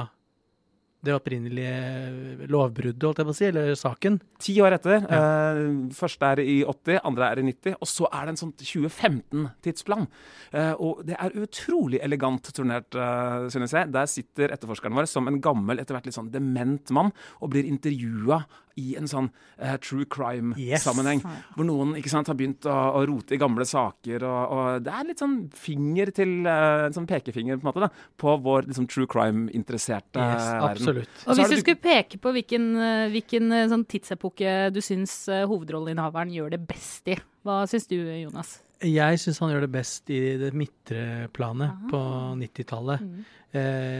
det 1.09 1.17
opprinnelige 1.17 2.49
lovbruddet, 2.53 3.07
holdt 3.09 3.23
jeg 3.23 3.29
på 3.29 3.35
å 3.35 3.39
si, 3.39 3.47
eller 3.49 3.73
saken. 3.79 4.21
Ti 4.45 4.55
år 4.65 4.77
etter. 4.79 5.07
eh, 5.09 5.63
første 5.97 6.31
er 6.35 6.43
i 6.45 6.59
80, 6.69 7.01
andre 7.09 7.31
er 7.33 7.43
i 7.43 7.47
90. 7.49 7.79
Og 7.81 7.91
så 7.91 8.09
er 8.13 8.29
det 8.29 8.35
en 8.35 8.41
sånn 8.43 8.55
2015-tidsplan. 8.61 10.07
Eh, 10.53 10.73
og 10.79 11.03
det 11.09 11.17
er 11.19 11.37
utrolig 11.43 12.03
elegant 12.05 12.53
turnert, 12.55 12.95
eh, 12.95 13.49
synes 13.55 13.75
jeg. 13.75 13.93
Der 13.95 14.07
sitter 14.07 14.55
etterforskeren 14.55 14.97
vår 14.97 15.11
som 15.11 15.29
en 15.29 15.41
gammel, 15.41 15.81
etter 15.81 15.97
hvert 15.97 16.09
litt 16.09 16.19
sånn 16.19 16.33
dement 16.33 16.95
mann, 16.95 17.13
og 17.41 17.53
blir 17.55 17.69
intervjua 17.69 18.45
i 18.79 18.95
en 19.01 19.11
sånn 19.11 19.29
uh, 19.33 19.75
true 19.83 20.07
crime-sammenheng. 20.11 21.25
Hvor 21.57 21.67
noen 21.69 21.97
ikke 21.99 22.13
sant, 22.13 22.31
har 22.31 22.39
begynt 22.39 22.67
å, 22.71 22.77
å 23.01 23.05
rote 23.11 23.35
i 23.35 23.41
gamle 23.41 23.67
saker. 23.69 24.25
Og, 24.29 24.55
og 24.55 24.87
det 24.87 24.95
er 24.95 25.09
litt 25.11 25.23
sånn 25.23 25.39
finger 25.59 26.13
til 26.17 26.39
uh, 26.47 26.87
sånn 26.95 27.09
pekefinger 27.11 27.59
på 27.59 27.67
en 27.67 27.71
måte 27.73 27.85
da, 27.87 27.91
på 28.21 28.37
vår 28.45 28.69
liksom, 28.71 28.87
true 28.91 29.09
crime-interesserte 29.11 30.19
Yes, 30.19 30.47
verden. 30.47 30.71
absolutt. 30.71 31.25
Og 31.27 31.39
hvis 31.39 31.53
du 31.53 31.61
skulle 31.63 31.81
peke 31.83 32.19
på 32.23 32.33
hvilken, 32.35 32.69
eh, 32.83 33.09
hvilken 33.13 33.55
sånn 33.71 33.85
tidsepoke 33.89 34.55
du 34.75 34.81
syns 34.85 35.15
eh, 35.33 35.45
hovedrolleinnehaveren 35.49 36.33
gjør 36.35 36.55
det 36.55 36.61
best 36.69 37.09
i, 37.13 37.19
hva 37.47 37.63
syns 37.71 37.89
du, 37.91 37.97
Jonas? 37.99 38.59
Jeg 38.85 39.19
syns 39.19 39.41
han 39.43 39.51
gjør 39.51 39.65
det 39.67 39.73
best 39.75 40.11
i 40.15 40.21
det 40.39 40.53
midtre 40.55 41.27
planet 41.35 41.89
på 41.91 41.99
90-tallet. 42.39 43.03
Mm. 43.03 43.25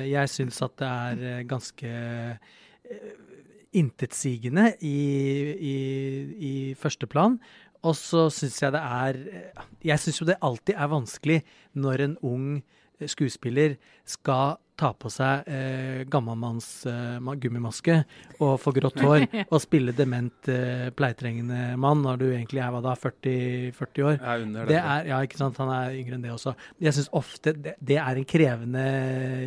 jeg 0.07 0.31
syns 0.31 0.61
at 0.63 0.77
det 0.79 0.89
er 0.89 1.49
ganske 1.49 1.91
intetsigende 3.77 4.73
i, 4.81 4.99
i, 5.59 5.77
i 6.51 6.55
første 6.79 7.09
plan. 7.11 7.39
Og 7.87 7.95
så 7.95 8.27
syns 8.35 8.59
jeg 8.63 8.75
det 8.75 8.81
er 8.83 9.19
Jeg 9.87 10.03
syns 10.03 10.21
jo 10.21 10.27
det 10.27 10.41
alltid 10.43 10.75
er 10.75 10.91
vanskelig 10.91 11.43
når 11.79 12.05
en 12.09 12.17
ung 12.27 12.49
skuespiller 13.07 13.77
skal 14.09 14.57
ta 14.79 14.93
på 14.95 15.11
seg 15.11 15.47
eh, 15.51 16.03
gammelmanns 16.11 16.69
eh, 16.87 17.31
gummimaske 17.43 17.97
og 18.39 18.57
få 18.63 18.73
grått 18.77 19.01
hår 19.03 19.25
og 19.53 19.59
spille 19.63 19.95
dement 19.97 20.51
eh, 20.53 20.89
pleietrengende 20.95 21.77
mann 21.81 22.05
når 22.05 22.21
du 22.21 22.27
egentlig 22.29 22.63
er 22.63 22.75
hva 22.75 22.83
da, 22.85 22.95
40, 22.99 23.73
40 23.79 24.07
år. 24.07 24.19
Jeg 24.19 24.29
er 24.29 24.45
under 24.47 24.71
Det 24.71 24.79
er, 24.81 25.09
ja, 25.11 25.23
ikke 25.27 25.41
sant? 25.41 25.59
Han 25.63 25.73
er 25.75 25.99
yngre 25.99 26.19
enn 26.19 26.27
det 26.27 26.35
også. 26.35 26.55
Jeg 26.83 26.95
syns 26.99 27.11
ofte 27.19 27.55
det, 27.59 27.75
det 27.79 27.99
er 28.03 28.21
en 28.21 28.29
krevende 28.35 28.87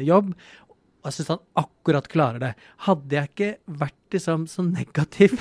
jobb. 0.08 0.34
Og 1.02 1.10
jeg 1.10 1.18
syns 1.18 1.32
han 1.34 1.42
akkurat 1.58 2.08
klarer 2.12 2.42
det. 2.44 2.52
Hadde 2.86 3.18
jeg 3.18 3.32
ikke 3.32 3.52
vært 3.82 4.14
liksom 4.14 4.44
så 4.52 4.66
negativ 4.68 5.38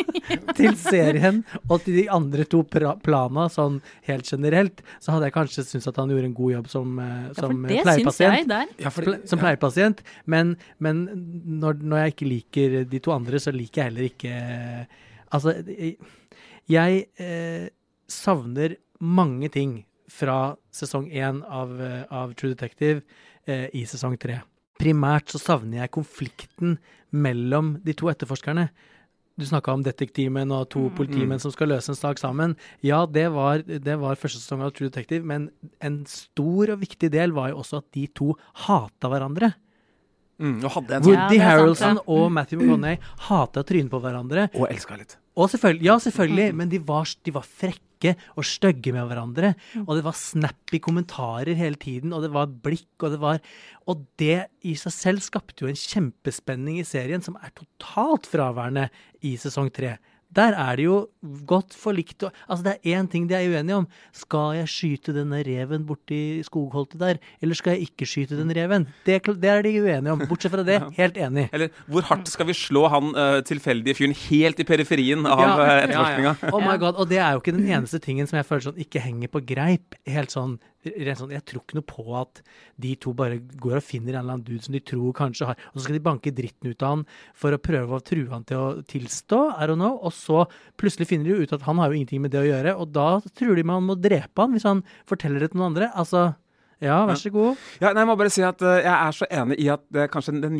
til 0.58 0.74
serien 0.80 1.42
og 1.68 1.84
til 1.84 2.00
de 2.00 2.04
andre 2.10 2.46
to 2.50 2.62
plana 2.66 3.46
sånn 3.52 3.78
helt 4.08 4.26
generelt, 4.26 4.82
så 4.98 5.14
hadde 5.14 5.28
jeg 5.28 5.36
kanskje 5.36 5.66
syntes 5.68 5.86
at 5.92 6.00
han 6.02 6.10
gjorde 6.10 6.30
en 6.30 6.36
god 6.36 6.54
jobb 6.56 6.70
som, 6.72 6.98
som 6.98 6.98
Ja, 6.98 7.36
for 7.36 7.46
som 7.46 7.62
det 7.62 7.78
syns 7.78 7.86
pleiepasient. 7.86 8.54
Ja, 8.82 8.94
Som 9.30 9.42
pleiepasient. 9.42 10.04
Men, 10.26 10.54
men 10.82 11.04
når, 11.62 11.78
når 11.84 12.02
jeg 12.02 12.14
ikke 12.16 12.30
liker 12.32 12.78
de 12.90 13.02
to 13.04 13.14
andre, 13.14 13.42
så 13.42 13.54
liker 13.54 13.84
jeg 13.84 13.92
heller 13.92 14.10
ikke 14.10 14.34
Altså, 15.34 15.50
jeg, 16.70 17.06
eh, 17.18 17.68
savner 18.06 18.76
mange 19.00 19.48
ting 19.50 19.84
fra 20.06 20.54
sesong 20.70 21.08
én 21.10 21.42
av, 21.42 21.80
eh, 21.82 22.04
av 22.10 22.34
True 22.38 22.54
Detective 22.54 23.02
eh, 23.46 23.66
i 23.74 23.82
sesong 23.88 24.14
tre. 24.20 24.42
Primært 24.84 25.32
så 25.32 25.40
savner 25.40 25.82
jeg 25.82 25.94
konflikten 25.96 26.76
mellom 27.14 27.78
de 27.84 27.94
to 27.96 28.10
etterforskerne. 28.12 28.68
Du 29.34 29.42
snakka 29.48 29.72
om 29.74 29.82
detektivmenn 29.82 30.52
og 30.54 30.68
to 30.70 30.84
politimenn 30.94 31.40
som 31.42 31.50
skal 31.50 31.72
løse 31.72 31.90
en 31.90 31.98
sak 31.98 32.20
sammen. 32.22 32.54
Ja, 32.86 33.00
det 33.10 33.26
var, 33.34 33.64
det 33.66 33.96
var 33.98 34.20
første 34.20 34.38
sesong 34.38 34.62
av 34.62 34.70
True 34.76 34.92
Detective, 34.92 35.26
men 35.26 35.48
en 35.82 36.04
stor 36.06 36.76
og 36.76 36.84
viktig 36.84 37.10
del 37.10 37.34
var 37.34 37.50
jo 37.50 37.58
også 37.64 37.80
at 37.82 37.88
de 37.96 38.06
to 38.14 38.30
hata 38.66 39.10
hverandre. 39.10 39.50
Mm, 40.38 40.60
en 40.62 40.70
sånn 40.70 40.86
Ja, 40.90 41.00
Woody 41.02 41.42
Harrelson 41.42 41.98
og 42.10 42.30
Matthew 42.34 42.62
McConney 42.62 42.98
hata 43.28 43.62
trynet 43.66 43.90
på 43.90 44.02
hverandre. 44.02 44.48
Og 44.54 44.70
elska 44.70 44.98
litt. 44.98 45.18
Selvfølgelig, 45.34 45.86
ja, 45.88 45.98
selvfølgelig, 45.98 46.54
men 46.54 46.70
de 46.70 46.78
var, 46.86 47.10
de 47.26 47.34
var 47.34 47.42
frekke 47.42 48.14
og 48.38 48.46
stygge 48.46 48.92
med 48.94 49.08
hverandre. 49.10 49.54
Og 49.82 49.96
det 49.96 50.04
var 50.06 50.14
snappy 50.14 50.78
kommentarer 50.78 51.58
hele 51.58 51.74
tiden, 51.80 52.12
og 52.14 52.22
det 52.22 52.30
var 52.34 52.46
blikk, 52.46 52.94
og 53.02 53.16
det 53.16 53.20
var 53.22 53.40
Og 53.86 54.06
det 54.18 54.46
i 54.62 54.74
seg 54.78 54.92
selv 54.94 55.20
skapte 55.20 55.64
jo 55.64 55.68
en 55.68 55.76
kjempespenning 55.76 56.78
i 56.78 56.86
serien 56.86 57.20
som 57.20 57.36
er 57.36 57.50
totalt 57.52 58.30
fraværende 58.30 58.88
i 59.22 59.34
sesong 59.36 59.72
tre. 59.74 59.98
Der 60.34 60.56
er 60.58 60.76
det 60.76 60.84
jo 60.88 60.96
godt 61.46 61.74
forlikt 61.78 62.24
og 62.26 62.32
Altså, 62.48 62.64
det 62.66 62.72
er 62.82 62.98
én 63.00 63.06
ting 63.10 63.28
de 63.30 63.34
er 63.38 63.46
uenige 63.48 63.76
om. 63.76 63.86
Skal 64.12 64.56
jeg 64.58 64.68
skyte 64.68 65.14
denne 65.16 65.40
reven 65.46 65.84
borti 65.86 66.42
skogholtet 66.46 66.98
der, 67.00 67.20
eller 67.42 67.54
skal 67.58 67.76
jeg 67.76 67.88
ikke 67.88 68.06
skyte 68.08 68.38
den 68.38 68.50
reven? 68.56 68.86
Det, 69.06 69.20
det 69.40 69.50
er 69.50 69.62
de 69.62 69.72
uenige 69.82 70.12
om. 70.12 70.24
Bortsett 70.28 70.52
fra 70.52 70.64
det, 70.66 70.80
helt 71.00 71.16
enig. 71.16 71.46
Eller 71.54 71.70
hvor 71.86 72.02
hardt 72.10 72.28
skal 72.32 72.46
vi 72.50 72.56
slå 72.58 72.86
han 72.92 73.12
uh, 73.14 73.38
tilfeldige 73.46 73.94
fyren 73.98 74.14
helt 74.26 74.60
i 74.60 74.68
periferien 74.68 75.24
av 75.26 75.40
Ja, 75.44 75.54
etterforskninga? 75.84 76.34
ja, 76.42 76.48
ja. 76.48 76.52
Oh 76.54 76.62
my 76.64 76.76
god, 76.82 76.94
Og 77.00 77.08
det 77.08 77.18
er 77.22 77.32
jo 77.36 77.42
ikke 77.42 77.56
den 77.56 77.68
eneste 77.70 77.98
tingen 78.02 78.26
som 78.30 78.36
jeg 78.40 78.46
føler 78.50 78.68
sånn 78.68 78.80
ikke 78.84 79.02
henger 79.04 79.30
på 79.32 79.42
greip. 79.46 79.94
Helt 80.10 80.34
sånn, 80.34 80.58
sånn 80.84 81.34
Jeg 81.34 81.44
tror 81.48 81.62
ikke 81.62 81.78
noe 81.78 81.86
på 81.88 82.04
at 82.20 82.42
de 82.80 82.94
to 83.00 83.14
bare 83.16 83.40
går 83.40 83.78
og 83.80 83.86
finner 83.86 84.14
en 84.14 84.20
eller 84.22 84.36
annen 84.36 84.46
dude 84.46 84.64
som 84.64 84.76
de 84.76 84.82
tror 84.84 85.14
kanskje 85.16 85.48
har 85.50 85.58
Og 85.72 85.78
så 85.78 85.86
skal 85.86 85.98
de 85.98 86.04
banke 86.04 86.32
dritten 86.34 86.70
ut 86.70 86.84
av 86.84 86.94
han 86.94 87.04
for 87.34 87.54
å 87.54 87.60
prøve 87.62 87.96
å 87.98 88.04
true 88.04 88.28
han 88.30 88.46
til 88.48 88.60
å 88.60 88.68
tilstå, 88.90 89.40
I 89.58 89.68
don't 89.70 89.80
know. 89.80 89.98
Og 90.04 90.14
så 90.14 90.44
plutselig 90.80 91.08
finner 91.10 91.28
de 91.28 91.34
jo 91.34 91.44
ut 91.44 91.56
at 91.56 91.66
han 91.66 91.80
har 91.80 91.90
jo 91.90 91.98
ingenting 91.98 92.22
med 92.24 92.34
det 92.34 92.42
å 92.42 92.48
gjøre, 92.48 92.76
og 92.78 92.94
da 92.94 93.08
truer 93.34 93.58
de 93.58 93.66
med 93.66 93.78
han 93.78 93.88
må 93.90 93.98
drepe 93.98 94.44
han 94.44 94.54
hvis 94.54 94.66
han 94.68 94.82
forteller 95.08 95.42
det 95.42 95.52
til 95.52 95.60
noen 95.60 95.72
andre. 95.72 95.90
Altså, 95.98 96.28
ja, 96.84 97.00
vær 97.08 97.18
så 97.20 97.32
god. 97.32 97.64
Ja, 97.80 97.92
nei, 97.92 98.02
jeg 98.02 98.10
må 98.10 98.16
bare 98.20 98.32
si 98.32 98.44
at 98.44 98.62
eh, 98.62 98.82
jeg 98.84 98.94
er 98.94 99.16
så 99.16 99.28
enig 99.30 99.58
i 99.62 99.68
at 99.72 99.84
det, 99.94 100.08
kanskje 100.12 100.36
den 100.42 100.58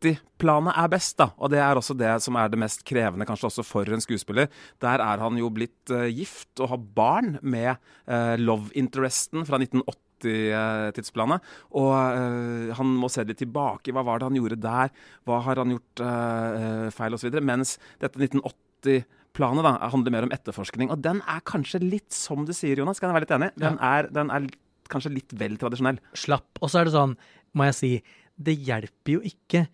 1990-planet 0.00 0.76
er 0.80 0.90
best, 0.92 1.16
da. 1.20 1.30
Og 1.38 1.50
det 1.52 1.60
er 1.60 1.76
også 1.76 1.96
det 1.98 2.12
som 2.24 2.36
er 2.40 2.50
det 2.50 2.60
mest 2.60 2.84
krevende, 2.88 3.26
kanskje 3.28 3.50
også 3.50 3.64
for 3.66 3.88
en 3.92 4.02
skuespiller. 4.02 4.48
Der 4.80 5.02
er 5.04 5.20
han 5.20 5.36
jo 5.38 5.50
blitt 5.52 5.92
uh, 5.92 6.08
gift 6.08 6.60
og 6.60 6.72
har 6.72 6.80
barn 6.96 7.34
med 7.42 7.76
uh, 8.08 8.36
love 8.40 8.72
interesten 8.74 9.44
fra 9.44 9.60
1980. 9.60 10.06
Tidsplanet. 10.20 11.40
Og 11.80 11.94
uh, 11.96 12.72
han 12.76 12.90
må 13.00 13.08
se 13.08 13.22
litt 13.24 13.38
tilbake. 13.40 13.88
Hva 13.96 14.02
var 14.04 14.20
det 14.20 14.26
han 14.28 14.36
gjorde 14.36 14.58
der? 14.60 14.90
Hva 15.24 15.38
har 15.46 15.62
han 15.62 15.72
gjort 15.72 16.02
uh, 16.04 16.90
feil, 16.92 17.16
osv. 17.16 17.38
Mens 17.40 17.78
dette 18.02 18.20
1980-planet 18.20 19.64
da, 19.64 19.72
handler 19.94 20.12
mer 20.12 20.26
om 20.28 20.34
etterforskning. 20.36 20.92
Og 20.92 21.00
den 21.00 21.22
er 21.24 21.40
kanskje 21.48 21.80
litt, 21.80 22.12
som 22.12 22.44
du 22.44 22.52
sier, 22.52 22.76
Jonas, 22.82 23.00
kan 23.00 23.08
jeg 23.08 23.16
være 23.16 23.28
litt 23.30 23.36
enig? 23.38 23.50
Den 23.64 23.80
er, 23.80 24.10
den 24.12 24.34
er 24.36 24.50
kanskje 24.92 25.14
litt 25.14 25.32
vel 25.40 25.56
tradisjonell. 25.56 26.02
slapp. 26.12 26.60
Og 26.60 26.68
så 26.68 26.82
er 26.82 26.90
det 26.90 26.98
sånn, 26.98 27.16
må 27.56 27.70
jeg 27.70 27.78
si, 27.80 27.92
det 28.36 28.60
hjelper 28.60 29.16
jo 29.16 29.24
ikke 29.24 29.70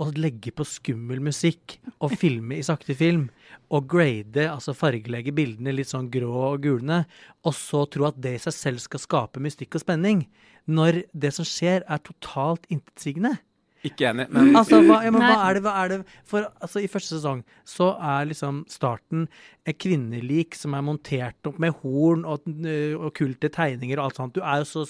å 0.00 0.08
legge 0.16 0.52
på 0.56 0.64
skummel 0.64 1.20
musikk 1.20 1.76
og 2.00 2.14
filme 2.16 2.56
i 2.56 2.64
sakte 2.64 2.96
film 2.96 3.26
og 3.72 3.88
grade, 3.92 4.46
altså 4.48 4.74
fargelegge 4.76 5.34
bildene 5.36 5.74
litt 5.74 5.90
sånn 5.90 6.08
grå 6.12 6.32
og 6.54 6.62
gulne, 6.64 7.02
og 7.44 7.56
så 7.56 7.84
tro 7.92 8.08
at 8.08 8.20
det 8.22 8.36
i 8.36 8.42
seg 8.42 8.56
selv 8.56 8.84
skal 8.84 9.02
skape 9.02 9.42
mystikk 9.44 9.76
og 9.76 9.84
spenning, 9.84 10.26
når 10.64 11.02
det 11.12 11.32
som 11.36 11.46
skjer 11.48 11.84
er 11.84 12.04
totalt 12.04 12.68
intetsigende. 12.72 13.36
Ikke 13.82 14.06
enig, 14.12 14.28
men 14.30 14.52
Altså, 14.54 14.78
hva, 14.86 15.00
ja, 15.02 15.10
men 15.10 15.24
hva 15.24 15.38
er 15.48 15.56
det, 15.56 15.62
hva 15.64 15.72
er 15.80 15.90
det 15.90 15.96
For 16.28 16.46
altså, 16.62 16.82
i 16.84 16.90
første 16.90 17.16
sesong 17.16 17.40
så 17.66 17.88
er 17.98 18.28
liksom 18.30 18.62
starten 18.70 19.24
et 19.66 19.78
kvinnelik 19.82 20.54
som 20.58 20.76
er 20.78 20.84
montert 20.86 21.50
opp 21.50 21.58
med 21.62 21.74
horn 21.82 22.22
og 22.28 22.46
øh, 22.46 22.94
okkulte 23.08 23.50
tegninger 23.52 23.98
og 23.98 24.08
alt 24.08 24.20
sånt. 24.20 24.38
Du 24.38 24.42
er 24.42 24.62
jo 24.62 24.68
så 24.70 24.86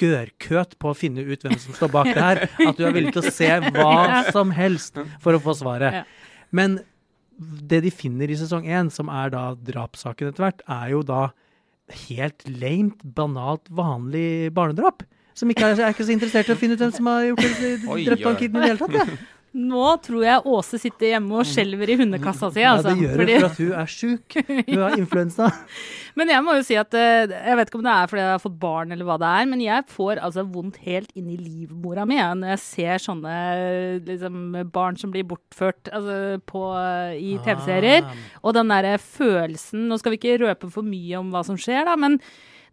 gørkøt 0.00 0.78
på 0.80 0.92
å 0.92 0.96
finne 0.96 1.24
ut 1.24 1.44
hvem 1.44 1.56
som 1.60 1.76
står 1.76 1.92
bak 1.92 2.10
det 2.10 2.24
her, 2.24 2.42
at 2.68 2.80
du 2.80 2.84
er 2.88 2.96
villig 2.96 3.14
til 3.16 3.24
å 3.24 3.34
se 3.34 3.50
hva 3.76 4.24
som 4.32 4.52
helst 4.56 5.00
for 5.24 5.36
å 5.36 5.42
få 5.44 5.56
svaret. 5.60 6.04
Men 6.54 6.80
det 7.40 7.82
de 7.84 7.92
finner 7.92 8.30
i 8.30 8.38
sesong 8.38 8.68
én, 8.68 8.92
som 8.92 9.10
er 9.12 9.32
da 9.34 9.50
drapssaken 9.68 10.30
etter 10.30 10.46
hvert, 10.46 10.64
er 10.70 10.92
jo 10.94 11.02
da 11.04 11.26
helt 12.08 12.46
lamet, 12.48 13.02
banalt, 13.16 13.68
vanlig 13.68 14.52
barnedrap. 14.56 15.04
Som 15.34 15.50
ikke 15.50 15.70
er, 15.72 15.80
er 15.82 15.94
ikke 15.94 16.06
så 16.06 16.14
interessert 16.14 16.50
i 16.50 16.54
å 16.54 16.58
finne 16.58 16.76
ut 16.78 16.82
hvem 16.84 16.92
som 16.94 17.08
har 17.10 17.30
gjort 17.32 17.46
det, 17.60 17.72
drept 18.06 18.28
han 18.28 18.36
kiden 18.38 18.58
i 18.60 18.60
det 18.62 18.74
hele 18.74 18.84
tatt. 18.84 19.00
Ja. 19.00 19.22
Nå 19.54 19.82
tror 20.02 20.24
jeg 20.26 20.42
Åse 20.50 20.80
sitter 20.82 21.12
hjemme 21.12 21.36
og 21.38 21.46
skjelver 21.46 21.90
i 21.92 21.94
hundekassa 22.00 22.48
si. 22.50 22.58
Ja, 22.64 22.72
Altså, 22.74 22.90
det 22.90 23.04
gjør 23.04 23.12
hun 23.12 23.20
fordi- 23.20 23.34
for 23.38 23.46
at 23.46 23.58
hun 23.60 23.74
er 23.78 23.90
sjuk. 23.92 24.34
Hun 24.48 24.80
har 24.82 24.96
influensa. 24.98 25.50
Men 26.18 26.30
jeg 26.32 26.42
må 26.42 26.56
jo 26.56 26.64
si 26.66 26.74
at 26.78 26.94
eh, 26.98 27.26
jeg 27.30 27.58
vet 27.60 27.70
ikke 27.70 27.78
om 27.78 27.84
det 27.86 27.92
er 27.92 28.08
fordi 28.10 28.22
jeg 28.24 28.32
har 28.32 28.42
fått 28.42 28.56
barn 28.64 28.94
eller 28.94 29.06
hva 29.06 29.16
det 29.18 29.30
er, 29.34 29.46
men 29.50 29.62
jeg 29.64 29.82
får 29.90 30.20
altså 30.22 30.44
vondt 30.46 30.76
helt 30.86 31.10
inn 31.18 31.26
i 31.32 31.34
livmora 31.34 32.04
mi 32.06 32.14
ja, 32.20 32.28
når 32.38 32.52
jeg 32.52 32.60
ser 32.62 33.02
sånne 33.02 33.32
liksom, 34.06 34.36
barn 34.74 34.94
som 35.00 35.10
blir 35.10 35.26
bortført 35.26 35.90
altså, 35.90 36.38
på, 36.46 36.62
i 37.18 37.34
TV-serier. 37.42 38.06
Ah. 38.06 38.22
Og 38.46 38.54
den 38.54 38.70
derre 38.70 38.94
følelsen 39.02 39.88
Nå 39.90 39.98
skal 39.98 40.14
vi 40.14 40.20
ikke 40.22 40.38
røpe 40.44 40.70
for 40.70 40.86
mye 40.86 41.18
om 41.18 41.34
hva 41.34 41.42
som 41.46 41.58
skjer, 41.58 41.82
da, 41.90 41.98
men 41.98 42.20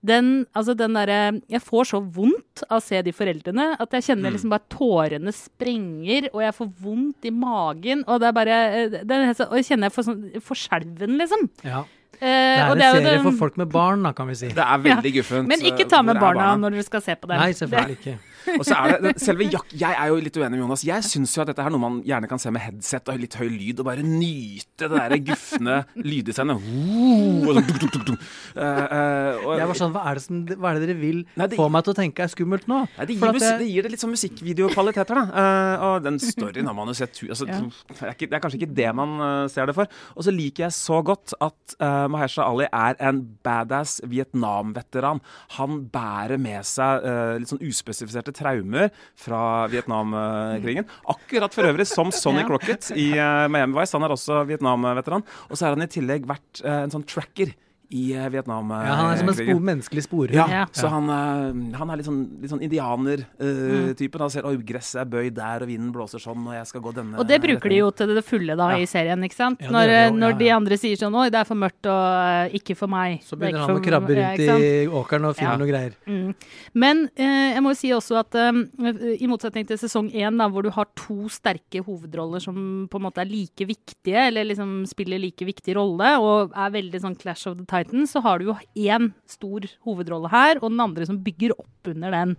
den, 0.03 0.48
altså 0.58 0.74
den 0.75 0.93
der, 0.98 1.12
Jeg 1.50 1.62
får 1.62 1.84
så 1.91 2.00
vondt 2.01 2.63
av 2.70 2.79
å 2.79 2.84
se 2.84 3.01
de 3.05 3.12
foreldrene 3.13 3.75
at 3.79 3.91
jeg 3.93 4.08
kjenner 4.10 4.34
liksom 4.34 4.50
bare 4.50 4.65
tårene 4.74 5.31
sprenger, 5.36 6.29
og 6.34 6.41
jeg 6.41 6.55
får 6.58 6.70
vondt 6.81 7.25
i 7.29 7.31
magen, 7.31 8.03
og 8.08 8.20
det 8.24 8.27
er 8.31 8.38
bare 8.39 8.60
eh, 8.81 8.89
det 9.05 9.12
er, 9.12 9.34
Og 9.50 9.58
jeg 9.60 9.67
kjenner 9.70 9.89
jeg 9.91 9.96
får 10.00 10.08
sånn 10.10 10.22
får 10.41 10.62
skjelven, 10.65 11.17
liksom. 11.22 11.46
Ja. 11.63 11.84
Eh, 12.22 12.25
Det 12.25 12.27
er 12.27 12.72
en 12.72 12.79
serie 12.98 13.03
den- 13.15 13.24
for 13.24 13.38
folk 13.46 13.58
med 13.58 13.70
barn, 13.70 14.03
da, 14.03 14.12
kan 14.13 14.27
vi 14.27 14.36
si. 14.36 14.48
Det 14.50 14.58
er 14.65 14.77
veldig 14.77 15.13
guffent. 15.13 15.48
Men 15.48 15.60
ikke 15.62 15.86
eh, 15.86 15.89
ta 15.89 16.01
med 16.01 16.15
er 16.17 16.20
barna 16.22 16.55
når 16.58 16.72
dere 16.77 16.84
skal 16.84 17.01
se 17.01 17.15
på 17.15 17.27
den. 17.29 17.38
Nei, 17.39 17.51
selvfølgelig 17.53 17.98
ikke. 18.00 18.17
Og 18.57 18.65
så 18.65 18.75
er 18.77 19.01
det 19.03 19.13
selve 19.21 19.45
jak 19.51 19.74
Jeg 19.77 19.95
er 19.98 20.07
jo 20.12 20.15
litt 20.21 20.38
uenig 20.38 20.57
med 20.57 20.63
Jonas. 20.65 20.83
Jeg 20.88 21.03
syns 21.07 21.36
jo 21.36 21.43
at 21.43 21.51
dette 21.51 21.63
er 21.63 21.74
noe 21.74 21.81
man 21.81 22.00
gjerne 22.07 22.29
kan 22.31 22.39
se 22.41 22.51
med 22.53 22.62
headset 22.63 23.10
og 23.12 23.19
litt 23.21 23.36
høy 23.39 23.48
lyd, 23.51 23.79
og 23.81 23.88
bare 23.88 24.03
nyte 24.05 24.89
det 24.91 24.98
der 24.98 25.17
gufne 25.31 25.77
lyddesignet. 25.95 26.57
Uh, 26.62 27.51
uh, 27.51 28.57
uh, 28.57 29.55
Jeg 29.57 29.67
var 29.69 29.77
sånn, 29.77 29.93
hva 29.95 30.03
er, 30.10 30.19
det 30.19 30.24
som, 30.25 30.41
hva 30.57 30.71
er 30.71 30.79
det 30.79 30.88
dere 30.89 30.98
vil 31.00 31.21
Nei, 31.39 31.48
det- 31.51 31.60
få 31.60 31.67
meg 31.71 31.86
til 31.86 31.93
å 31.93 31.98
tenke 31.98 32.25
er 32.25 32.31
skummelt 32.31 32.67
nå? 32.71 32.81
Nei, 32.98 33.05
det, 33.10 33.17
gir 33.17 33.29
at 33.29 33.41
jeg- 33.41 33.60
det 33.62 33.69
gir 33.71 33.83
det 33.88 33.91
litt 33.93 34.03
sånn 34.03 34.13
musikkvideokvaliteter, 34.15 35.15
da. 35.21 35.24
Eh, 35.41 35.86
og 35.88 36.03
den 36.03 36.19
storyen 36.19 36.65
har 36.67 36.74
man 36.77 36.88
jo 36.91 36.93
sett 36.98 37.21
altså, 37.24 37.48
Ja. 37.48 37.60
det, 37.62 38.01
er 38.01 38.13
ikke, 38.15 38.29
det 38.29 38.33
er 38.33 38.43
kanskje 38.43 38.60
ikke 38.62 38.74
det 38.75 38.95
man 38.95 39.50
ser 39.50 39.65
det 39.67 39.75
for. 39.75 39.88
Og 40.15 40.24
så 40.24 40.31
liker 40.36 40.65
jeg 40.65 40.71
så 40.75 41.01
godt 41.03 41.33
at 41.41 41.75
Mahersha 42.12 42.43
Ali 42.48 42.67
er 42.71 42.95
en 43.00 43.21
badass 43.43 44.01
Vietnam-veteran. 44.05 45.21
Han 45.57 45.86
bærer 45.91 46.39
med 46.39 46.63
seg 46.65 47.03
litt 47.39 47.50
sånn 47.51 47.62
uspesifiserte 47.62 48.30
traumer 48.35 48.91
fra 49.19 49.67
Vietnamkrigen. 49.71 50.88
Akkurat 51.11 51.55
for 51.55 51.69
øvrig 51.69 51.88
som 51.89 52.13
Sonny. 52.15 52.45
Crocket 52.47 52.91
i 52.95 53.11
eh, 53.17 53.47
Miami 53.51 53.77
Vice. 53.77 53.95
Han 53.97 54.07
er 54.07 54.15
også 54.15 54.43
Vietnam-veteran. 54.50 55.25
Og 55.50 55.57
så 55.57 55.67
har 55.67 55.77
han 55.77 55.85
i 55.85 55.91
tillegg 55.91 56.29
vært 56.29 56.63
eh, 56.63 56.83
en 56.85 56.93
sånn 56.93 57.07
tracker 57.07 57.53
i 57.91 58.03
Vietnam. 58.31 58.69
Ja, 58.71 58.95
han 58.95 59.13
er 59.13 59.17
som 59.21 59.29
en 59.29 59.36
spo 59.36 59.60
menneskelig 59.60 60.03
sporer. 60.07 60.33
Ja, 60.33 60.48
Ja. 60.50 60.65
så 60.71 60.88
han, 60.89 61.10
eh, 61.10 61.77
han 61.77 61.89
er 61.89 61.98
litt 61.98 62.05
sånn, 62.07 62.21
sånn 62.48 62.62
indianer-typen. 62.63 64.19
han 64.19 64.29
ser 64.29 64.45
at 64.48 64.65
gresset 64.65 65.01
er 65.01 65.05
bøyd 65.12 65.33
der, 65.36 65.63
og 65.63 65.67
vinden 65.69 65.91
blåser 65.93 66.19
sånn, 66.21 66.45
og 66.48 66.53
jeg 66.53 66.67
skal 66.67 66.81
gå 66.81 66.93
denne 66.95 67.19
Og 67.19 67.27
det 67.27 67.41
bruker 67.43 67.69
de 67.69 67.75
jo 67.81 67.91
til 67.91 68.13
det 68.15 68.24
fulle 68.25 68.55
da 68.57 68.69
Ja. 68.71 68.77
i 68.77 68.86
serien, 68.86 69.21
ikke 69.24 69.36
sant? 69.36 69.60
Ja, 69.62 69.69
når 69.69 69.88
jo, 69.91 70.17
når 70.17 70.38
de 70.39 70.50
andre 70.51 70.77
sier 70.77 70.95
sånn 70.95 71.13
'oi, 71.13 71.29
det 71.29 71.39
er 71.41 71.43
for 71.45 71.55
mørkt 71.55 71.86
og 71.86 72.51
eh, 72.51 72.57
ikke 72.60 72.75
for 72.77 72.88
meg'. 72.88 73.21
Så 73.24 73.33
er 73.33 73.38
begynner 73.38 73.67
han 73.67 73.77
å 73.77 73.83
krabbe 73.83 74.15
rundt 74.15 74.39
i 74.39 74.88
åkeren 74.88 75.25
og 75.25 75.36
finne 75.36 75.51
Ja. 75.51 75.57
noe 75.57 75.67
greier. 75.67 75.93
Mm. 76.07 76.36
Men 76.74 77.10
eh, 77.17 77.53
jeg 77.55 77.62
må 77.63 77.69
jo 77.71 77.75
si 77.75 77.89
også 77.89 78.19
at 78.19 78.36
eh, 78.36 79.17
i 79.21 79.27
motsetning 79.27 79.67
til 79.67 79.77
sesong 79.77 80.12
én, 80.13 80.38
hvor 80.51 80.63
du 80.63 80.69
har 80.69 80.86
to 80.95 81.27
sterke 81.29 81.83
hovedroller 81.83 82.41
som 82.41 82.88
på 82.89 82.95
en 82.95 83.01
måte 83.12 83.19
er 83.21 83.25
like 83.25 83.65
viktige, 83.67 84.27
eller 84.27 84.43
liksom 84.45 84.86
spiller 84.88 85.19
like 85.19 85.45
viktig 85.45 85.75
rolle, 85.75 86.17
og 86.19 86.51
er 86.55 86.69
veldig 86.71 87.01
sånn 87.01 87.17
Clash 87.19 87.48
of 87.48 87.57
the 87.57 87.65
Titans, 87.81 88.13
så 88.13 88.21
har 88.23 88.39
du 88.39 88.51
jo 88.51 88.57
én 88.77 89.11
stor 89.29 89.65
hovedrolle 89.88 90.31
her, 90.31 90.61
og 90.61 90.69
den 90.69 90.83
andre 90.83 91.07
som 91.09 91.19
bygger 91.23 91.55
opp 91.57 91.91
under 91.91 92.13
den. 92.15 92.38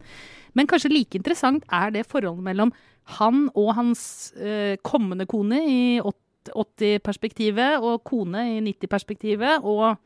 Men 0.54 0.68
kanskje 0.70 0.92
like 0.92 1.18
interessant 1.18 1.66
er 1.72 1.92
det 1.94 2.06
forholdet 2.08 2.44
mellom 2.46 2.72
han 3.18 3.48
og 3.58 3.74
hans 3.74 4.32
eh, 4.38 4.76
kommende 4.86 5.26
kone 5.26 5.58
i 5.66 5.82
80-perspektivet, 6.02 7.82
og 7.82 8.02
kone 8.06 8.46
i 8.56 8.58
90-perspektivet, 8.70 9.66
og 9.66 9.98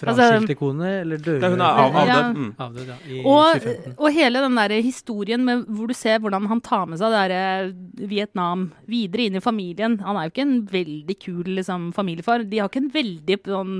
Fraskilte 0.00 0.54
kone, 0.56 0.88
eller 1.02 1.20
døde? 1.20 1.48
Hun 1.52 1.60
er 1.60 1.80
avdød. 1.82 2.06
Ja. 2.08 2.16
avdød. 2.16 2.36
Mm. 2.36 2.52
Avdød, 2.58 2.86
ja. 2.86 2.96
I 3.10 3.18
Og, 3.24 3.60
2015. 3.60 3.94
og 3.98 4.14
hele 4.16 4.42
den 4.44 4.56
der 4.56 4.74
historien 4.80 5.44
med, 5.44 5.64
hvor 5.66 5.90
du 5.90 5.94
ser 5.94 6.22
hvordan 6.22 6.46
han 6.48 6.62
tar 6.64 6.86
med 6.88 7.00
seg 7.00 7.12
det 7.12 7.20
der 7.20 7.34
eh, 7.36 8.06
Vietnam 8.08 8.70
videre 8.88 9.26
inn 9.28 9.36
i 9.36 9.44
familien. 9.44 9.98
Han 10.06 10.16
er 10.16 10.26
jo 10.26 10.34
ikke 10.34 10.46
en 10.46 10.58
veldig 10.70 11.18
kul 11.20 11.52
liksom, 11.58 11.90
familiefar. 11.96 12.46
De 12.48 12.62
har 12.62 12.70
ikke 12.70 12.84
en 12.86 12.94
veldig 12.94 13.40
sånn 13.50 13.76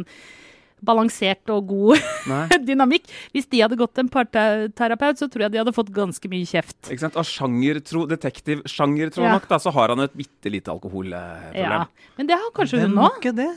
balansert 0.82 1.48
og 1.52 1.66
god 1.68 1.98
dynamikk. 2.68 3.06
Hvis 3.34 3.46
de 3.50 3.60
hadde 3.62 3.76
gått 3.80 3.94
til 3.94 4.04
en 4.06 4.10
parterapeut, 4.12 5.18
så 5.20 5.28
tror 5.30 5.46
jeg 5.46 5.52
de 5.54 5.58
hadde 5.62 5.74
fått 5.76 5.92
ganske 5.94 6.30
mye 6.32 6.46
kjeft. 6.48 6.78
Ikke 6.90 7.04
sant? 7.06 7.16
Og 7.20 7.24
sjangertro, 7.28 8.06
detektiv 8.10 8.62
sjangertro 8.70 9.24
Ja. 9.26 9.32
nok, 9.36 9.48
da, 9.48 9.58
så 9.62 9.72
har 9.72 9.88
han 9.94 10.00
et 10.00 10.14
bitte 10.16 10.50
lite 10.52 10.70
alkoholproblem. 10.72 11.54
Ja. 11.56 11.84
Men 12.18 12.26
det 12.30 12.36
har 12.40 12.50
kanskje 12.56 12.80
Hvem 12.84 12.96
hun 12.96 13.04
òg. 13.06 13.18
ikke 13.20 13.34
det? 13.36 13.50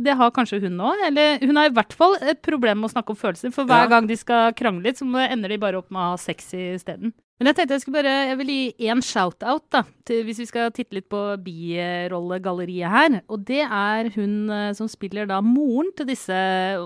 Det 0.00 0.14
har 0.16 0.30
kanskje 0.32 0.60
hun 0.62 0.78
òg. 0.80 0.96
Eller 1.06 1.38
hun 1.44 1.56
har 1.60 1.66
i 1.68 1.74
hvert 1.76 1.92
fall 1.92 2.14
et 2.22 2.40
problem 2.42 2.80
med 2.80 2.88
å 2.90 2.92
snakke 2.94 3.10
om 3.12 3.16
følelser. 3.20 3.52
For 3.52 3.64
hver 3.68 3.82
Ja. 3.84 3.88
gang 3.88 4.06
de 4.08 4.16
skal 4.16 4.52
krangle 4.56 4.82
litt, 4.84 4.96
så 4.96 5.04
ender 5.30 5.48
de 5.48 5.58
bare 5.58 5.76
opp 5.76 5.90
med 5.90 6.00
å 6.00 6.10
ha 6.12 6.16
sex 6.16 6.52
isteden. 6.54 7.12
Men 7.40 7.48
jeg 7.48 7.56
tenkte 7.56 7.72
jeg 7.78 7.80
skulle 7.86 8.02
bare 8.02 8.14
Jeg 8.28 8.36
vil 8.36 8.50
gi 8.52 8.88
én 8.92 9.00
shout-out, 9.00 9.64
da. 9.72 9.80
Til, 10.04 10.18
hvis 10.28 10.42
vi 10.42 10.46
skal 10.50 10.70
titte 10.76 10.92
litt 10.98 11.06
på 11.08 11.22
birollegalleriet 11.40 12.90
her. 12.92 13.16
Og 13.32 13.44
det 13.48 13.62
er 13.64 14.10
hun 14.16 14.34
eh, 14.52 14.72
som 14.76 14.90
spiller 14.92 15.28
da 15.30 15.40
moren 15.44 15.88
til 15.96 16.08
disse 16.10 16.36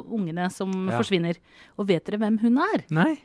ungene 0.07 0.47
som 0.55 0.71
Ja. 0.89 0.99
forsvinner. 1.01 1.41
Og 1.79 1.89
vet 1.91 2.05
dere 2.07 2.19
hvem 2.23 2.39
hun 2.45 2.59
er? 2.59 2.85
Nei. 2.95 3.17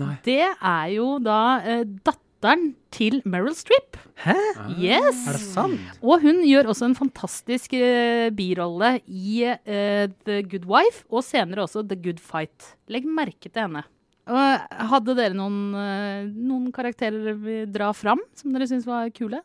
Nei. 0.00 0.16
Det 0.24 0.40
er 0.42 0.86
jo 0.96 1.18
da 1.22 1.38
eh, 1.62 1.84
datteren 2.02 2.74
til 2.90 3.20
Meryl 3.24 3.54
Streep. 3.54 3.96
Hæ? 4.24 4.34
Yes! 4.80 5.22
Er 5.28 5.38
det 5.38 5.44
sant? 5.46 5.80
Og 6.02 6.22
hun 6.24 6.42
gjør 6.42 6.72
også 6.72 6.88
en 6.90 6.96
fantastisk 6.98 7.74
eh, 7.78 8.30
birolle 8.34 8.96
i 9.06 9.44
eh, 9.46 10.08
The 10.26 10.42
Good 10.42 10.66
Wife, 10.66 11.04
og 11.12 11.22
senere 11.22 11.62
også 11.68 11.86
The 11.86 11.94
Good 12.02 12.18
Fight. 12.18 12.72
Legg 12.90 13.06
merke 13.06 13.46
til 13.52 13.62
henne. 13.68 13.84
Hadde 14.26 15.16
dere 15.18 15.34
noen, 15.34 15.74
eh, 15.74 16.26
noen 16.30 16.70
karakterer 16.74 17.34
vi 17.34 17.64
drar 17.66 17.72
dra 17.72 17.94
fram, 17.96 18.20
som 18.38 18.52
dere 18.54 18.68
syns 18.70 18.86
var 18.86 19.10
kule? 19.10 19.42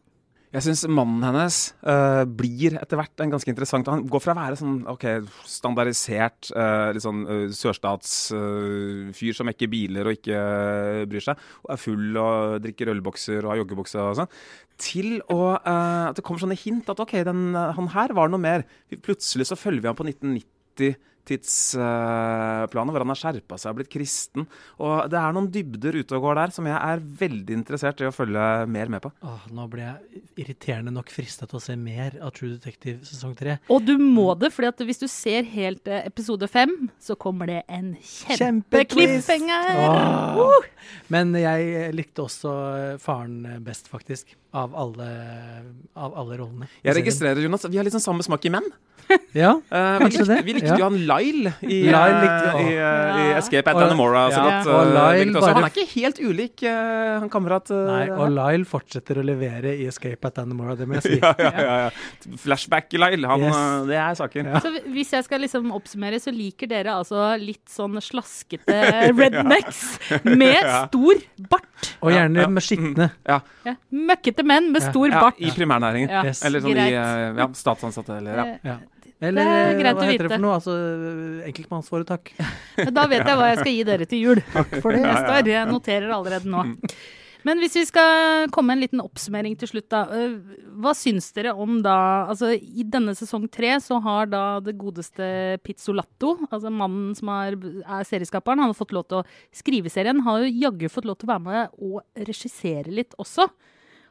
Jeg 0.47 0.63
syns 0.63 0.85
mannen 0.87 1.25
hennes 1.25 1.55
uh, 1.83 2.23
blir 2.23 2.77
etter 2.79 2.95
hvert 2.95 3.19
en 3.19 3.33
ganske 3.33 3.51
interessant 3.51 3.89
Han 3.91 4.05
går 4.07 4.21
fra 4.23 4.31
å 4.31 4.37
være 4.37 4.55
sånn 4.55 4.77
ok, 4.87 5.03
standardisert 5.43 6.53
uh, 6.55 6.93
litt 6.95 7.03
sånn 7.03 7.25
uh, 7.27 7.41
sørstatsfyr 7.51 9.35
som 9.35 9.49
mekker 9.49 9.67
biler 9.67 10.07
og 10.07 10.15
ikke 10.15 10.39
bryr 11.11 11.25
seg, 11.25 11.43
og 11.65 11.73
er 11.75 11.81
full 11.81 12.21
og 12.21 12.63
drikker 12.63 12.93
ølbokser 12.93 13.41
og 13.41 13.51
har 13.51 13.61
joggebukse 13.63 13.99
og 13.99 14.15
sånn, 14.21 14.31
til 14.79 15.17
å 15.33 15.57
at 15.57 16.15
det 16.15 16.23
kommer 16.23 16.45
sånne 16.45 16.59
hint 16.61 16.87
at 16.93 17.03
ok, 17.03 17.17
den, 17.27 17.51
han 17.57 17.91
her 17.91 18.13
var 18.15 18.31
noe 18.31 18.39
mer. 18.39 18.63
Plutselig 19.03 19.49
så 19.49 19.57
følger 19.59 19.83
vi 19.83 19.89
han 19.89 19.99
på 19.99 20.05
1990 20.07 20.95
tidsplanet 21.27 22.93
hvor 22.93 23.03
han 23.03 23.11
har 23.13 23.19
skjerpa 23.19 23.59
seg 23.59 23.73
og 23.73 23.79
blitt 23.81 23.91
kristen. 23.93 24.47
Og 24.83 25.09
det 25.11 25.19
er 25.19 25.35
noen 25.35 25.49
dybder 25.53 25.99
ute 25.99 26.17
og 26.17 26.27
går 26.27 26.39
der 26.41 26.53
som 26.55 26.69
jeg 26.69 26.77
er 26.77 27.03
veldig 27.21 27.57
interessert 27.59 28.01
i 28.03 28.07
å 28.09 28.13
følge 28.15 28.45
mer 28.71 28.91
med 28.93 29.03
på. 29.03 29.11
Åh, 29.27 29.47
nå 29.55 29.67
ble 29.71 29.85
jeg 29.85 30.23
irriterende 30.43 30.93
nok 30.95 31.11
frista 31.13 31.47
til 31.49 31.59
å 31.59 31.63
se 31.63 31.77
mer 31.79 32.17
av 32.23 32.33
True 32.37 32.55
Detective 32.55 33.05
sesong 33.07 33.35
tre. 33.37 33.57
Og 33.73 33.83
du 33.85 33.95
må 34.01 34.29
det, 34.39 34.51
for 34.55 34.85
hvis 34.87 35.01
du 35.01 35.07
ser 35.11 35.47
helt 35.53 35.87
episode 35.99 36.47
fem, 36.51 36.73
så 37.03 37.17
kommer 37.19 37.49
det 37.51 37.61
en 37.67 37.93
Kjempetwist! 38.01 39.29
Kjempe 39.29 39.57
uh! 40.37 40.67
Men 41.13 41.35
jeg 41.37 41.91
likte 41.95 42.25
også 42.25 42.51
faren 43.03 43.41
best, 43.65 43.89
faktisk. 43.91 44.35
Av 44.57 44.73
alle, 44.79 45.07
av 45.99 46.15
alle 46.17 46.37
rollene. 46.39 46.69
Jeg 46.85 46.95
registrerer, 46.97 47.43
Jonas, 47.43 47.67
vi 47.67 47.79
har 47.79 47.89
sånn 47.93 48.03
samme 48.03 48.25
smak 48.25 48.47
i 48.47 48.53
menn. 48.53 48.67
Ja, 49.37 49.51
Eh, 49.67 49.97
vi 49.97 50.03
Kanskje 50.03 50.19
likte, 50.23 50.35
det, 50.35 50.45
vi 50.47 50.53
likte 50.57 50.69
ja. 50.71 50.77
jo 50.79 50.85
han 50.87 50.95
Lyle 51.09 51.51
i, 51.61 51.77
Lyle 51.87 52.19
likte 52.23 52.49
uh, 52.53 52.59
i, 52.61 52.71
eh, 52.75 53.19
i 53.21 53.25
Escape 53.37 53.71
at 53.71 53.79
Anamora. 53.83 54.23
Ja. 54.33 54.45
Lyle 54.65 55.33
bare- 55.35 55.53
han 55.57 55.67
er 55.67 55.71
ikke 55.71 55.85
helt 55.93 56.19
ulik 56.23 56.63
han 56.67 57.29
kamerat. 57.33 57.69
Nei, 57.71 58.01
og. 58.13 58.25
Lyle 58.35 58.67
fortsetter 58.67 59.21
å 59.21 59.25
levere 59.25 59.75
i 59.77 59.85
Escape 59.89 60.27
at 60.31 60.41
Anamora, 60.43 60.75
det 60.79 60.87
må 60.89 60.97
jeg 60.99 61.05
si. 61.07 61.19
ja, 61.23 61.33
ja, 61.39 61.51
ja, 61.55 61.77
ja. 61.87 62.39
Flashback-Lyle, 62.43 63.35
Yes. 63.37 63.57
det 63.87 63.97
er 64.01 64.17
saken. 64.17 64.49
Ja. 64.51 64.61
Så 64.63 64.71
hvis 64.93 65.11
jeg 65.13 65.25
skal 65.27 65.43
liksom 65.43 65.71
oppsummere, 65.75 66.19
så 66.23 66.33
liker 66.33 66.69
dere 66.71 66.95
altså 66.97 67.29
litt 67.41 67.65
sånn 67.71 67.99
slaskete 68.03 68.77
rednecks 69.19 69.81
med 70.25 70.59
stor 70.87 71.21
bart. 71.51 71.91
Og 72.01 72.11
gjerne 72.13 72.45
ja. 72.47 72.49
med 72.49 72.65
skitne. 72.65 73.09
Ja. 73.27 73.39
Møkkete 73.93 74.45
menn 74.47 74.71
med 74.73 74.83
stor 74.87 75.09
Ja, 75.11 75.21
bart. 75.27 75.39
I 75.39 75.51
primærnæringen. 75.55 76.09
Ja, 76.11 76.23
Yes. 76.27 76.41
Eller 76.47 76.59
sånn 76.63 76.73
greit. 76.73 76.91
i 76.91 76.95
ja, 76.97 77.45
statsansatte, 77.55 78.17
eller 78.19 78.57
ja. 78.65 78.77
Eh. 79.19 79.27
Eller 79.29 79.43
Det 79.43 79.53
er 79.57 79.69
eh, 79.71 79.77
greit 79.81 79.97
hva 79.97 80.05
å 80.05 80.09
heter 80.11 80.27
det 80.27 80.33
for 80.35 80.45
noe? 80.45 80.57
Altså 80.59 80.73
enkeltmannsforetak. 81.49 82.33
Da 82.97 83.05
vet 83.09 83.23
jeg 83.25 83.37
hva 83.39 83.51
jeg 83.51 83.61
skal 83.63 83.73
gi 83.73 83.85
dere 83.87 84.09
til 84.09 84.25
jul. 84.25 84.41
Takk 84.57 84.75
for 84.83 84.93
det. 84.93 85.05
Neste 85.05 85.37
år. 85.39 85.53
Jeg 85.53 85.71
noterer 85.71 86.11
allerede 86.13 86.51
nå. 86.51 86.65
Men 87.47 87.61
hvis 87.61 87.77
vi 87.77 87.83
skal 87.87 88.49
komme 88.51 88.73
en 88.75 88.81
liten 88.81 88.99
oppsummering 88.99 89.53
til 89.59 89.69
slutt, 89.71 89.87
da. 89.93 90.01
øh, 90.11 90.33
Hva 90.83 90.91
syns 90.97 91.29
dere 91.35 91.53
om 91.55 91.77
da 91.85 92.25
Altså, 92.27 92.49
i 92.57 92.83
denne 92.83 93.13
sesong 93.15 93.45
tre 93.53 93.75
så 93.83 94.01
har 94.03 94.27
da 94.31 94.41
det 94.59 94.73
godeste 94.79 95.29
Pizzolatto, 95.63 96.33
altså 96.49 96.73
mannen 96.73 97.13
som 97.15 97.31
er, 97.31 97.55
er 97.85 98.09
serieskaperen, 98.09 98.59
han 98.59 98.73
har 98.73 98.77
fått 98.77 98.91
lov 98.97 99.07
til 99.07 99.21
å 99.21 99.25
skrive 99.55 99.91
serien, 99.93 100.19
har 100.25 100.43
jo 100.43 100.51
jaggu 100.65 100.89
fått 100.91 101.07
lov 101.07 101.21
til 101.21 101.29
å 101.29 101.33
være 101.35 101.45
med 101.45 101.79
og 101.87 102.27
regissere 102.27 102.91
litt 102.91 103.15
også. 103.21 103.47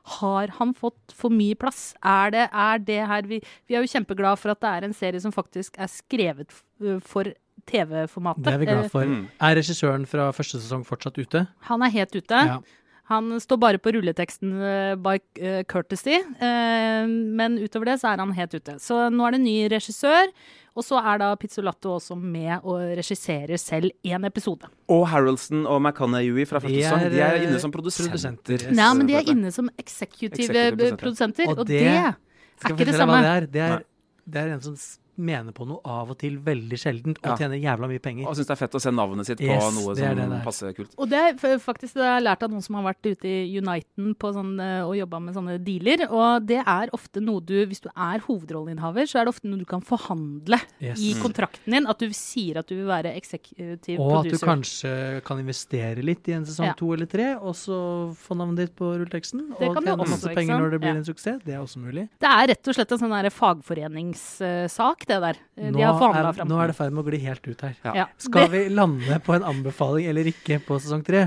Har 0.06 0.52
han 0.58 0.70
fått 0.78 1.14
for 1.18 1.34
mye 1.34 1.56
plass? 1.58 1.88
Er 2.06 2.30
det, 2.34 2.44
er 2.52 2.78
det 2.78 3.00
her 3.10 3.26
vi, 3.26 3.40
vi 3.66 3.74
er 3.74 3.82
jo 3.82 3.90
kjempeglad 3.90 4.38
for 4.38 4.54
at 4.54 4.60
det 4.62 4.70
er 4.70 4.86
en 4.86 4.94
serie 4.94 5.22
som 5.22 5.34
faktisk 5.34 5.78
er 5.82 5.90
skrevet 5.90 6.54
for 7.02 7.32
TV-formatet. 7.66 8.44
Det 8.46 8.52
er 8.54 8.60
vi 8.62 8.68
glad 8.70 8.90
for. 8.92 9.02
for. 9.02 9.46
Er 9.48 9.56
regissøren 9.58 10.06
fra 10.06 10.28
første 10.36 10.60
sesong 10.62 10.84
fortsatt 10.86 11.18
ute? 11.18 11.46
Han 11.70 11.82
er 11.82 11.90
helt 11.96 12.14
ute. 12.14 12.42
Ja. 12.52 12.60
Han 13.06 13.36
står 13.38 13.58
bare 13.62 13.78
på 13.78 13.92
rulleteksten 13.94 14.54
eh, 14.66 14.94
by 14.98 15.18
eh, 15.38 15.60
courtesy, 15.70 16.16
eh, 16.18 17.06
men 17.06 17.54
utover 17.62 17.92
det 17.92 18.00
så 18.02 18.10
er 18.10 18.22
han 18.22 18.32
helt 18.34 18.56
ute. 18.56 18.74
Så 18.82 18.98
nå 19.14 19.28
er 19.28 19.36
det 19.36 19.40
ny 19.44 19.54
regissør, 19.70 20.32
og 20.76 20.84
så 20.84 20.98
er 20.98 21.22
da 21.22 21.28
Pizzolatto 21.38 21.94
også 21.96 22.16
med 22.18 22.66
og 22.66 22.82
regisserer 22.98 23.56
selv 23.62 23.94
én 24.04 24.26
episode. 24.26 24.68
Og 24.92 25.06
Harroldson 25.12 25.62
og 25.64 25.78
McConaughey 25.80 26.44
fra 26.50 26.60
første 26.60 26.74
De 26.74 26.82
sesong. 26.82 27.06
De 27.14 27.22
er 27.28 27.46
inne 27.46 27.62
som 27.62 27.72
produsenter. 27.72 28.10
produsenter. 28.10 28.68
Nei, 28.74 28.90
men 28.98 29.08
de 29.08 29.16
er 29.22 29.32
inne 29.32 29.54
som 29.54 29.70
executive, 29.78 30.50
Executive 30.50 30.90
eh, 30.90 31.00
produsenter, 31.00 31.48
Og 31.52 31.62
og, 31.62 31.66
det 31.70 31.80
det 31.86 31.94
er 31.94 32.72
ikke 32.74 32.90
det 32.90 32.98
samme. 32.98 33.22
det 33.22 33.30
er? 33.30 33.46
Det 33.46 33.62
er, 33.70 33.82
det 34.26 34.42
er 34.42 34.54
en 34.56 34.62
som 34.66 34.76
mener 35.18 35.52
på 35.52 35.66
noe 35.66 35.80
av 35.84 36.10
og 36.10 36.18
til 36.18 36.38
veldig 36.38 36.78
sjeldent, 36.78 37.18
og 37.22 37.30
Ja. 37.30 37.36
tjener 37.36 37.56
jævla 37.60 37.88
mye 37.88 38.00
penger. 38.02 38.26
Og 38.28 38.36
syns 38.36 38.46
det 38.46 38.50
er 38.56 38.60
fett 38.66 38.74
å 38.74 38.80
se 38.80 38.90
navnet 38.90 39.26
sitt 39.26 39.38
på 39.38 39.44
noe 39.46 39.94
det 39.94 40.04
er 40.04 40.14
som 40.14 40.16
det 40.16 40.28
det 40.30 40.38
er. 40.40 40.44
passer 40.44 40.72
kult. 40.74 40.94
Og 40.98 41.08
det 41.08 41.18
er 41.42 41.58
faktisk 41.58 41.94
det 41.94 42.02
har 42.04 42.20
jeg 42.20 42.24
lært 42.26 42.42
av 42.42 42.50
noen 42.50 42.62
som 42.62 42.74
har 42.76 42.84
vært 42.94 43.02
ute 43.06 43.24
i 43.24 43.58
Uniten 43.58 44.14
på 44.16 44.32
sånn, 44.34 44.60
eh, 44.60 44.82
og 44.86 44.94
jobba 44.96 45.20
med 45.22 45.34
sånne 45.34 45.58
dealer. 45.64 46.06
Og 46.10 46.46
det 46.46 46.62
er 46.66 46.88
ofte 46.92 47.20
noe 47.22 47.40
du, 47.40 47.66
hvis 47.66 47.80
du 47.80 47.88
er 47.96 48.18
hovedrolleinnehaver, 48.20 49.06
så 49.06 49.20
er 49.20 49.24
det 49.24 49.34
ofte 49.34 49.44
noe 49.48 49.58
du 49.58 49.64
kan 49.64 49.80
forhandle 49.80 50.60
Yes. 50.80 51.00
i 51.00 51.14
kontrakten 51.14 51.70
din. 51.72 51.86
At 51.86 51.98
du 51.98 52.08
sier 52.10 52.58
at 52.58 52.66
du 52.66 52.74
vil 52.76 52.86
være 52.86 53.14
executive 53.16 53.98
Og 54.00 54.26
at 54.26 54.30
du 54.32 54.38
kanskje 54.38 55.22
kan 55.24 55.38
investere 55.38 56.02
litt 56.04 56.28
i 56.28 56.32
en 56.32 56.44
sesong 56.44 56.66
Ja. 56.66 56.72
to 56.74 56.92
eller 56.92 57.06
tre, 57.06 57.34
og 57.40 57.54
så 57.54 58.12
få 58.14 58.36
navnet 58.36 58.56
ditt 58.56 58.76
på 58.76 58.84
rulleteksten. 58.98 59.52
Og 59.52 59.58
tjene 59.58 59.96
masse 59.96 60.28
penger 60.34 60.58
når 60.58 60.70
det 60.72 60.80
blir 60.80 60.92
Ja. 60.92 60.96
en 60.96 61.04
suksess. 61.04 61.40
Det 61.44 61.54
er 61.54 61.58
også 61.62 61.78
mulig. 61.78 62.08
Det 62.20 62.28
er 62.28 62.46
rett 62.48 62.68
og 62.68 62.74
slett 62.74 62.92
en 62.92 62.98
sånn 62.98 63.30
fagforeningssak, 63.32 65.05
det 65.08 65.20
der. 65.22 65.38
De 65.56 65.70
Nå 65.74 65.84
har 65.84 66.18
er, 66.20 66.42
nå 66.44 66.58
er 66.60 66.70
det 66.70 66.76
i 66.76 66.78
ferd 66.80 66.92
med 66.96 67.04
å 67.04 67.10
gli 67.10 67.22
helt 67.24 67.46
ut 67.46 67.64
her. 67.64 67.78
Ja. 67.84 67.94
Ja. 68.02 68.06
Skal 68.20 68.50
vi 68.52 68.66
lande 68.72 69.20
på 69.24 69.36
en 69.36 69.46
anbefaling 69.46 70.10
eller 70.10 70.28
ikke 70.32 70.60
på 70.66 70.78
sesong 70.82 71.04
tre? 71.06 71.24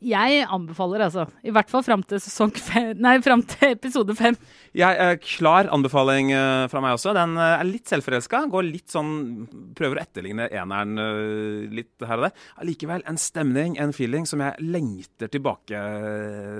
Jeg 0.00 0.44
anbefaler 0.48 1.02
altså. 1.04 1.26
I 1.44 1.52
hvert 1.52 1.68
fall 1.68 1.82
fram 1.84 2.02
til 2.08 2.20
sesong 2.22 2.52
fem 2.56 2.94
Nei, 3.00 3.18
fram 3.24 3.42
til 3.44 3.74
episode 3.74 4.14
fem. 4.16 4.36
Jeg 4.76 4.96
er 4.96 5.18
klar 5.20 5.68
anbefaling 5.72 6.32
eh, 6.32 6.64
fra 6.72 6.80
meg 6.80 6.96
også. 6.96 7.12
Den 7.16 7.36
eh, 7.36 7.56
er 7.58 7.68
litt 7.68 7.90
selvforelska. 7.90 8.46
Går 8.52 8.64
litt 8.68 8.92
sånn 8.92 9.12
Prøver 9.76 10.00
å 10.00 10.04
etterligne 10.04 10.48
eneren 10.48 10.96
eh, 11.04 11.68
litt 11.80 12.06
her 12.06 12.16
og 12.16 12.28
der. 12.28 12.48
Allikevel 12.64 13.04
en 13.10 13.20
stemning, 13.20 13.76
en 13.82 13.92
feeling, 13.96 14.24
som 14.28 14.40
jeg 14.44 14.70
lengter 14.72 15.30
tilbake 15.32 15.84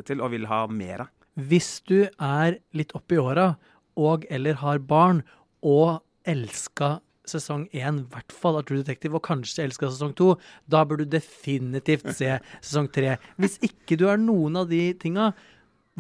til 0.08 0.20
og 0.20 0.34
vil 0.34 0.46
ha 0.50 0.66
mer 0.68 1.06
av. 1.06 1.12
Hvis 1.40 1.78
du 1.88 2.02
er 2.04 2.58
litt 2.76 2.92
oppi 2.98 3.16
åra 3.20 3.54
og 4.00 4.26
eller 4.28 4.58
har 4.60 4.80
barn 4.84 5.22
og 5.64 6.00
elska 6.28 6.98
sesong 7.30 7.68
én, 7.76 8.00
i 8.02 8.08
hvert 8.10 8.34
fall 8.34 8.58
av 8.58 8.66
True 8.66 8.82
Detective, 8.82 9.16
og 9.16 9.24
kanskje 9.26 9.64
elska 9.66 9.90
sesong 9.92 10.14
to, 10.18 10.34
da 10.70 10.82
bør 10.88 11.02
du 11.02 11.06
definitivt 11.12 12.08
se 12.16 12.36
sesong 12.66 12.90
tre. 12.92 13.16
Hvis 13.40 13.58
ikke 13.66 13.98
du 14.00 14.08
er 14.10 14.20
noen 14.20 14.58
av 14.62 14.70
de 14.72 14.82
tinga, 15.00 15.30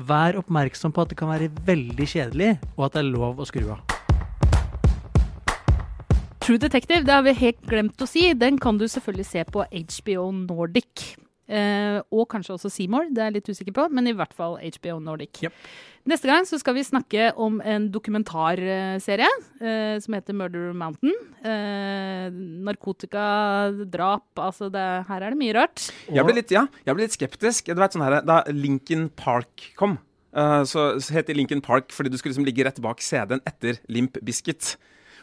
vær 0.00 0.38
oppmerksom 0.40 0.94
på 0.94 1.04
at 1.04 1.12
det 1.12 1.18
kan 1.20 1.30
være 1.30 1.50
veldig 1.66 2.06
kjedelig, 2.08 2.52
og 2.76 2.86
at 2.88 2.96
det 2.96 3.04
er 3.04 3.10
lov 3.12 3.40
å 3.40 3.48
skru 3.48 3.66
av. 3.74 3.82
True 6.40 6.58
Detective, 6.58 7.04
det 7.04 7.14
har 7.14 7.22
vi 7.26 7.36
helt 7.36 7.60
glemt 7.68 8.00
å 8.00 8.08
si. 8.08 8.30
Den 8.34 8.56
kan 8.58 8.80
du 8.80 8.88
selvfølgelig 8.88 9.28
se 9.28 9.44
på 9.46 9.66
HBO 9.68 10.30
Nordic. 10.34 11.12
Eh, 11.50 11.98
og 12.14 12.28
kanskje 12.30 12.54
også 12.54 12.70
Seymour, 12.70 13.08
det 13.10 13.22
er 13.22 13.30
jeg 13.30 13.40
litt 13.40 13.48
usikker 13.50 13.74
på, 13.74 13.86
men 13.90 14.06
i 14.06 14.14
hvert 14.16 14.34
fall 14.36 14.56
HBO 14.60 14.98
Nordic. 15.02 15.40
Yep. 15.42 15.56
Neste 16.10 16.30
gang 16.30 16.46
så 16.48 16.56
skal 16.60 16.76
vi 16.78 16.84
snakke 16.86 17.30
om 17.38 17.58
en 17.66 17.88
dokumentarserie 17.92 19.28
eh, 19.60 19.96
som 20.00 20.16
heter 20.16 20.36
Murder 20.36 20.70
Mountain. 20.76 21.16
Eh, 21.42 22.28
narkotika, 22.68 23.24
drap, 23.90 24.28
altså 24.38 24.70
det, 24.72 24.86
her 25.10 25.26
er 25.26 25.34
det 25.34 25.40
mye 25.40 25.56
rart. 25.58 25.90
Jeg 26.08 26.26
ble 26.26 26.38
litt, 26.38 26.54
ja, 26.54 26.64
jeg 26.86 26.96
ble 26.96 27.08
litt 27.08 27.18
skeptisk. 27.18 27.72
Du 27.74 27.82
vet 27.82 27.98
sånn 27.98 28.06
her, 28.06 28.20
Da 28.26 28.44
Lincoln 28.54 29.10
Park 29.18 29.72
kom, 29.80 29.98
så, 30.30 30.84
så 31.02 31.16
het 31.16 31.26
det 31.26 31.34
Lincoln 31.34 31.58
Park 31.58 31.90
fordi 31.90 32.12
du 32.12 32.14
skulle 32.14 32.36
liksom 32.36 32.46
ligge 32.46 32.62
rett 32.62 32.78
bak 32.78 33.02
CD-en 33.02 33.42
etter 33.50 33.82
Limp 33.90 34.20
Biscuit. 34.22 34.76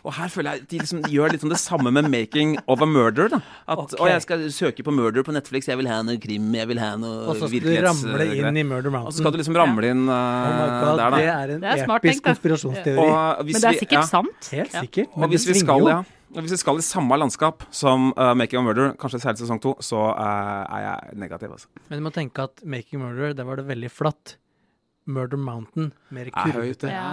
Og 0.08 0.14
her 0.16 0.32
føler 0.32 0.56
jeg 0.56 0.64
at 0.64 0.70
de 0.72 0.78
liksom 0.80 1.02
gjør 1.12 1.34
litt 1.34 1.42
sånn 1.44 1.52
det 1.52 1.60
samme 1.60 1.92
med 1.92 2.08
'Making 2.08 2.54
of 2.72 2.82
a 2.82 2.88
Murder'. 2.88 3.28
da 3.34 3.40
At 3.68 3.82
okay. 3.84 4.00
å, 4.00 4.08
jeg 4.08 4.24
skal 4.24 4.46
søke 4.56 4.86
på 4.88 4.94
murder 4.96 5.26
på 5.28 5.36
Netflix, 5.36 5.68
jeg 5.68 5.78
vil 5.82 5.90
ha 5.92 6.00
noe 6.08 6.16
krim, 6.24 6.48
jeg 6.56 6.68
vil 6.72 6.80
ha 6.80 6.94
noe 6.96 7.36
virkelighets... 7.36 7.44
Og 7.44 7.44
så 7.44 7.50
skal 7.52 7.68
du 7.68 8.14
ramle 8.16 8.28
inn 8.40 8.58
i 8.58 8.64
Murder 8.64 8.96
Og 9.02 9.12
så 9.12 9.20
skal 9.20 9.36
du 9.36 9.40
liksom 9.42 9.58
ramle 9.60 9.92
inn 9.92 10.06
Oh 10.08 10.16
eh, 10.16 10.78
God, 10.80 11.02
der, 11.02 11.10
da. 11.12 11.18
det 11.18 11.28
er 11.28 11.56
en 11.58 11.66
Det 11.66 11.74
er 11.74 11.84
episk 11.98 12.24
tenkt, 12.24 12.28
konspirasjonsteori. 12.30 13.08
Og 13.10 13.44
hvis 13.44 13.58
Men 13.58 13.62
det 13.62 13.68
er 13.68 13.76
vi- 13.76 13.82
sikkert 13.84 14.00
ja. 14.00 14.08
sant. 14.08 14.52
Helt 14.52 14.74
Ja. 14.74 14.82
sikkert. 14.86 15.12
Og 15.12 15.20
Men 15.20 15.30
hvis 15.30 15.48
vi, 15.48 15.60
skal, 15.60 15.80
jo. 15.80 15.88
ja, 15.92 16.00
og 16.36 16.42
hvis 16.42 16.52
vi 16.56 16.58
skal 16.64 16.78
i 16.78 16.88
samme 16.88 17.20
landskap 17.20 17.64
som 17.72 18.14
uh, 18.16 18.34
Making 18.34 18.60
a 18.60 18.64
Murder, 18.64 18.94
kanskje 18.96 19.20
særlig 19.20 19.44
sesong 19.44 19.60
to, 19.60 19.76
så 19.84 20.00
uh, 20.16 20.64
er 20.72 20.82
jeg 20.88 21.18
negativ. 21.20 21.52
Altså. 21.52 21.68
Men 21.90 22.00
du 22.00 22.04
må 22.08 22.14
tenke 22.16 22.48
at 22.48 22.64
Making 22.64 23.04
Murder, 23.04 23.34
der 23.34 23.44
var 23.44 23.60
det 23.60 23.68
veldig 23.68 23.92
flatt. 23.92 24.38
Murder 25.08 25.40
Mountain, 25.40 25.92
mer 26.14 26.28
Er 26.30 26.36
kurvete. 26.36 26.92
Ja. 26.92 27.06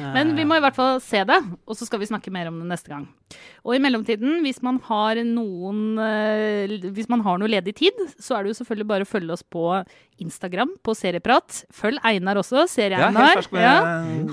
ja. 0.00 0.12
Men 0.16 0.32
vi 0.36 0.46
må 0.48 0.56
i 0.58 0.62
hvert 0.64 0.76
fall 0.76 1.00
se 1.04 1.20
det, 1.28 1.40
og 1.68 1.76
så 1.78 1.86
skal 1.88 2.00
vi 2.00 2.08
snakke 2.08 2.32
mer 2.34 2.48
om 2.50 2.58
det 2.62 2.68
neste 2.70 2.92
gang. 2.92 3.06
Og 3.64 3.76
i 3.76 3.80
mellomtiden, 3.82 4.40
hvis 4.44 4.60
man 4.62 4.78
har 4.84 5.18
noen 5.26 5.98
eh, 5.98 6.74
Hvis 6.94 7.08
man 7.10 7.22
har 7.24 7.38
noe 7.40 7.48
ledig 7.50 7.72
tid, 7.80 7.96
så 8.20 8.36
er 8.36 8.44
det 8.44 8.52
jo 8.52 8.58
selvfølgelig 8.60 8.88
bare 8.90 9.06
å 9.06 9.08
følge 9.08 9.34
oss 9.34 9.42
på 9.42 9.64
Instagram 10.22 10.76
på 10.84 10.94
Serieprat. 10.94 11.64
Følg 11.74 11.98
Einar 12.06 12.38
også, 12.38 12.66
Serie-Einar. 12.70 13.40
Ja. 13.58 13.74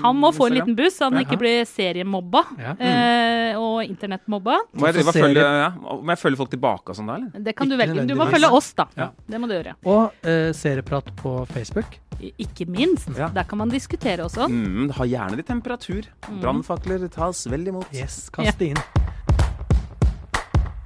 Han 0.04 0.20
må 0.20 0.30
få 0.36 0.46
en 0.48 0.58
liten 0.60 0.76
buss, 0.78 1.00
så 1.00 1.08
han 1.08 1.18
ikke 1.24 1.40
blir 1.40 1.64
seriemobba 1.66 2.44
Ja. 2.60 2.76
eh, 2.78 3.58
og 3.58 3.82
internettmobba. 3.84 4.60
Må 4.78 4.92
jeg, 4.92 5.04
følge, 5.08 5.42
ja, 5.42 5.70
må 5.74 6.12
jeg 6.14 6.20
følge 6.22 6.40
folk 6.40 6.52
tilbake 6.52 6.92
og 6.92 6.98
sånn 6.98 7.10
da, 7.10 7.18
eller? 7.18 7.44
Det 7.48 7.56
kan 7.58 7.68
du 7.68 7.76
velge. 7.80 8.06
Du 8.06 8.14
må 8.18 8.28
følge 8.30 8.52
oss, 8.52 8.72
da. 8.78 8.86
Ja. 8.96 9.10
Det 9.26 9.40
må 9.42 9.50
du 9.50 9.56
gjøre. 9.56 9.74
Og 9.82 10.22
uh, 10.22 10.52
serieprat 10.56 11.10
på 11.18 11.34
Facebook. 11.50 11.98
Ikke 12.38 12.68
minst. 12.70 13.01
Ja. 13.16 13.28
Der 13.34 13.44
kan 13.48 13.58
man 13.58 13.72
diskutere 13.72 14.24
også. 14.26 14.48
Mm, 14.50 14.90
ha 14.96 15.06
gjerne 15.08 15.38
litt 15.40 15.48
temperatur. 15.50 16.08
Brannfakler 16.42 17.08
tas 17.12 17.46
vel 17.50 17.66
imot. 17.72 17.88
Yes, 17.94 18.26
kast 18.32 18.58
det 18.58 18.72
inn. 18.72 18.82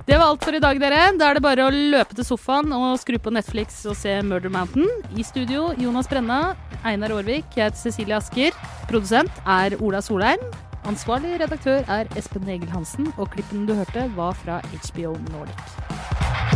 Det 0.06 0.14
var 0.14 0.28
alt 0.30 0.44
for 0.46 0.54
i 0.54 0.60
dag, 0.62 0.78
dere. 0.78 1.00
Da 1.18 1.32
er 1.32 1.34
det 1.34 1.42
bare 1.42 1.64
å 1.66 1.72
løpe 1.74 2.14
til 2.14 2.26
sofaen 2.28 2.70
og 2.76 2.92
skru 3.02 3.16
på 3.18 3.32
Netflix 3.34 3.80
og 3.90 3.96
se 3.98 4.12
Murder 4.22 4.52
Mountain. 4.54 4.86
I 5.18 5.24
studio 5.26 5.72
Jonas 5.82 6.06
Brenna, 6.06 6.54
Einar 6.86 7.10
Aarvik, 7.16 7.48
jeg 7.58 7.72
heter 7.72 7.80
Cecilie 7.80 8.14
Asker. 8.14 8.54
Produsent 8.86 9.42
er 9.42 9.74
Ola 9.82 9.98
Solheim. 9.98 10.46
Ansvarlig 10.86 11.40
redaktør 11.42 11.82
er 11.90 12.06
Espen 12.14 12.46
Egil 12.46 12.70
Hansen, 12.70 13.10
og 13.18 13.32
klippen 13.34 13.66
du 13.66 13.74
hørte, 13.74 14.06
var 14.14 14.38
fra 14.44 14.60
HBO 14.76 15.16
Nordic. 15.32 16.55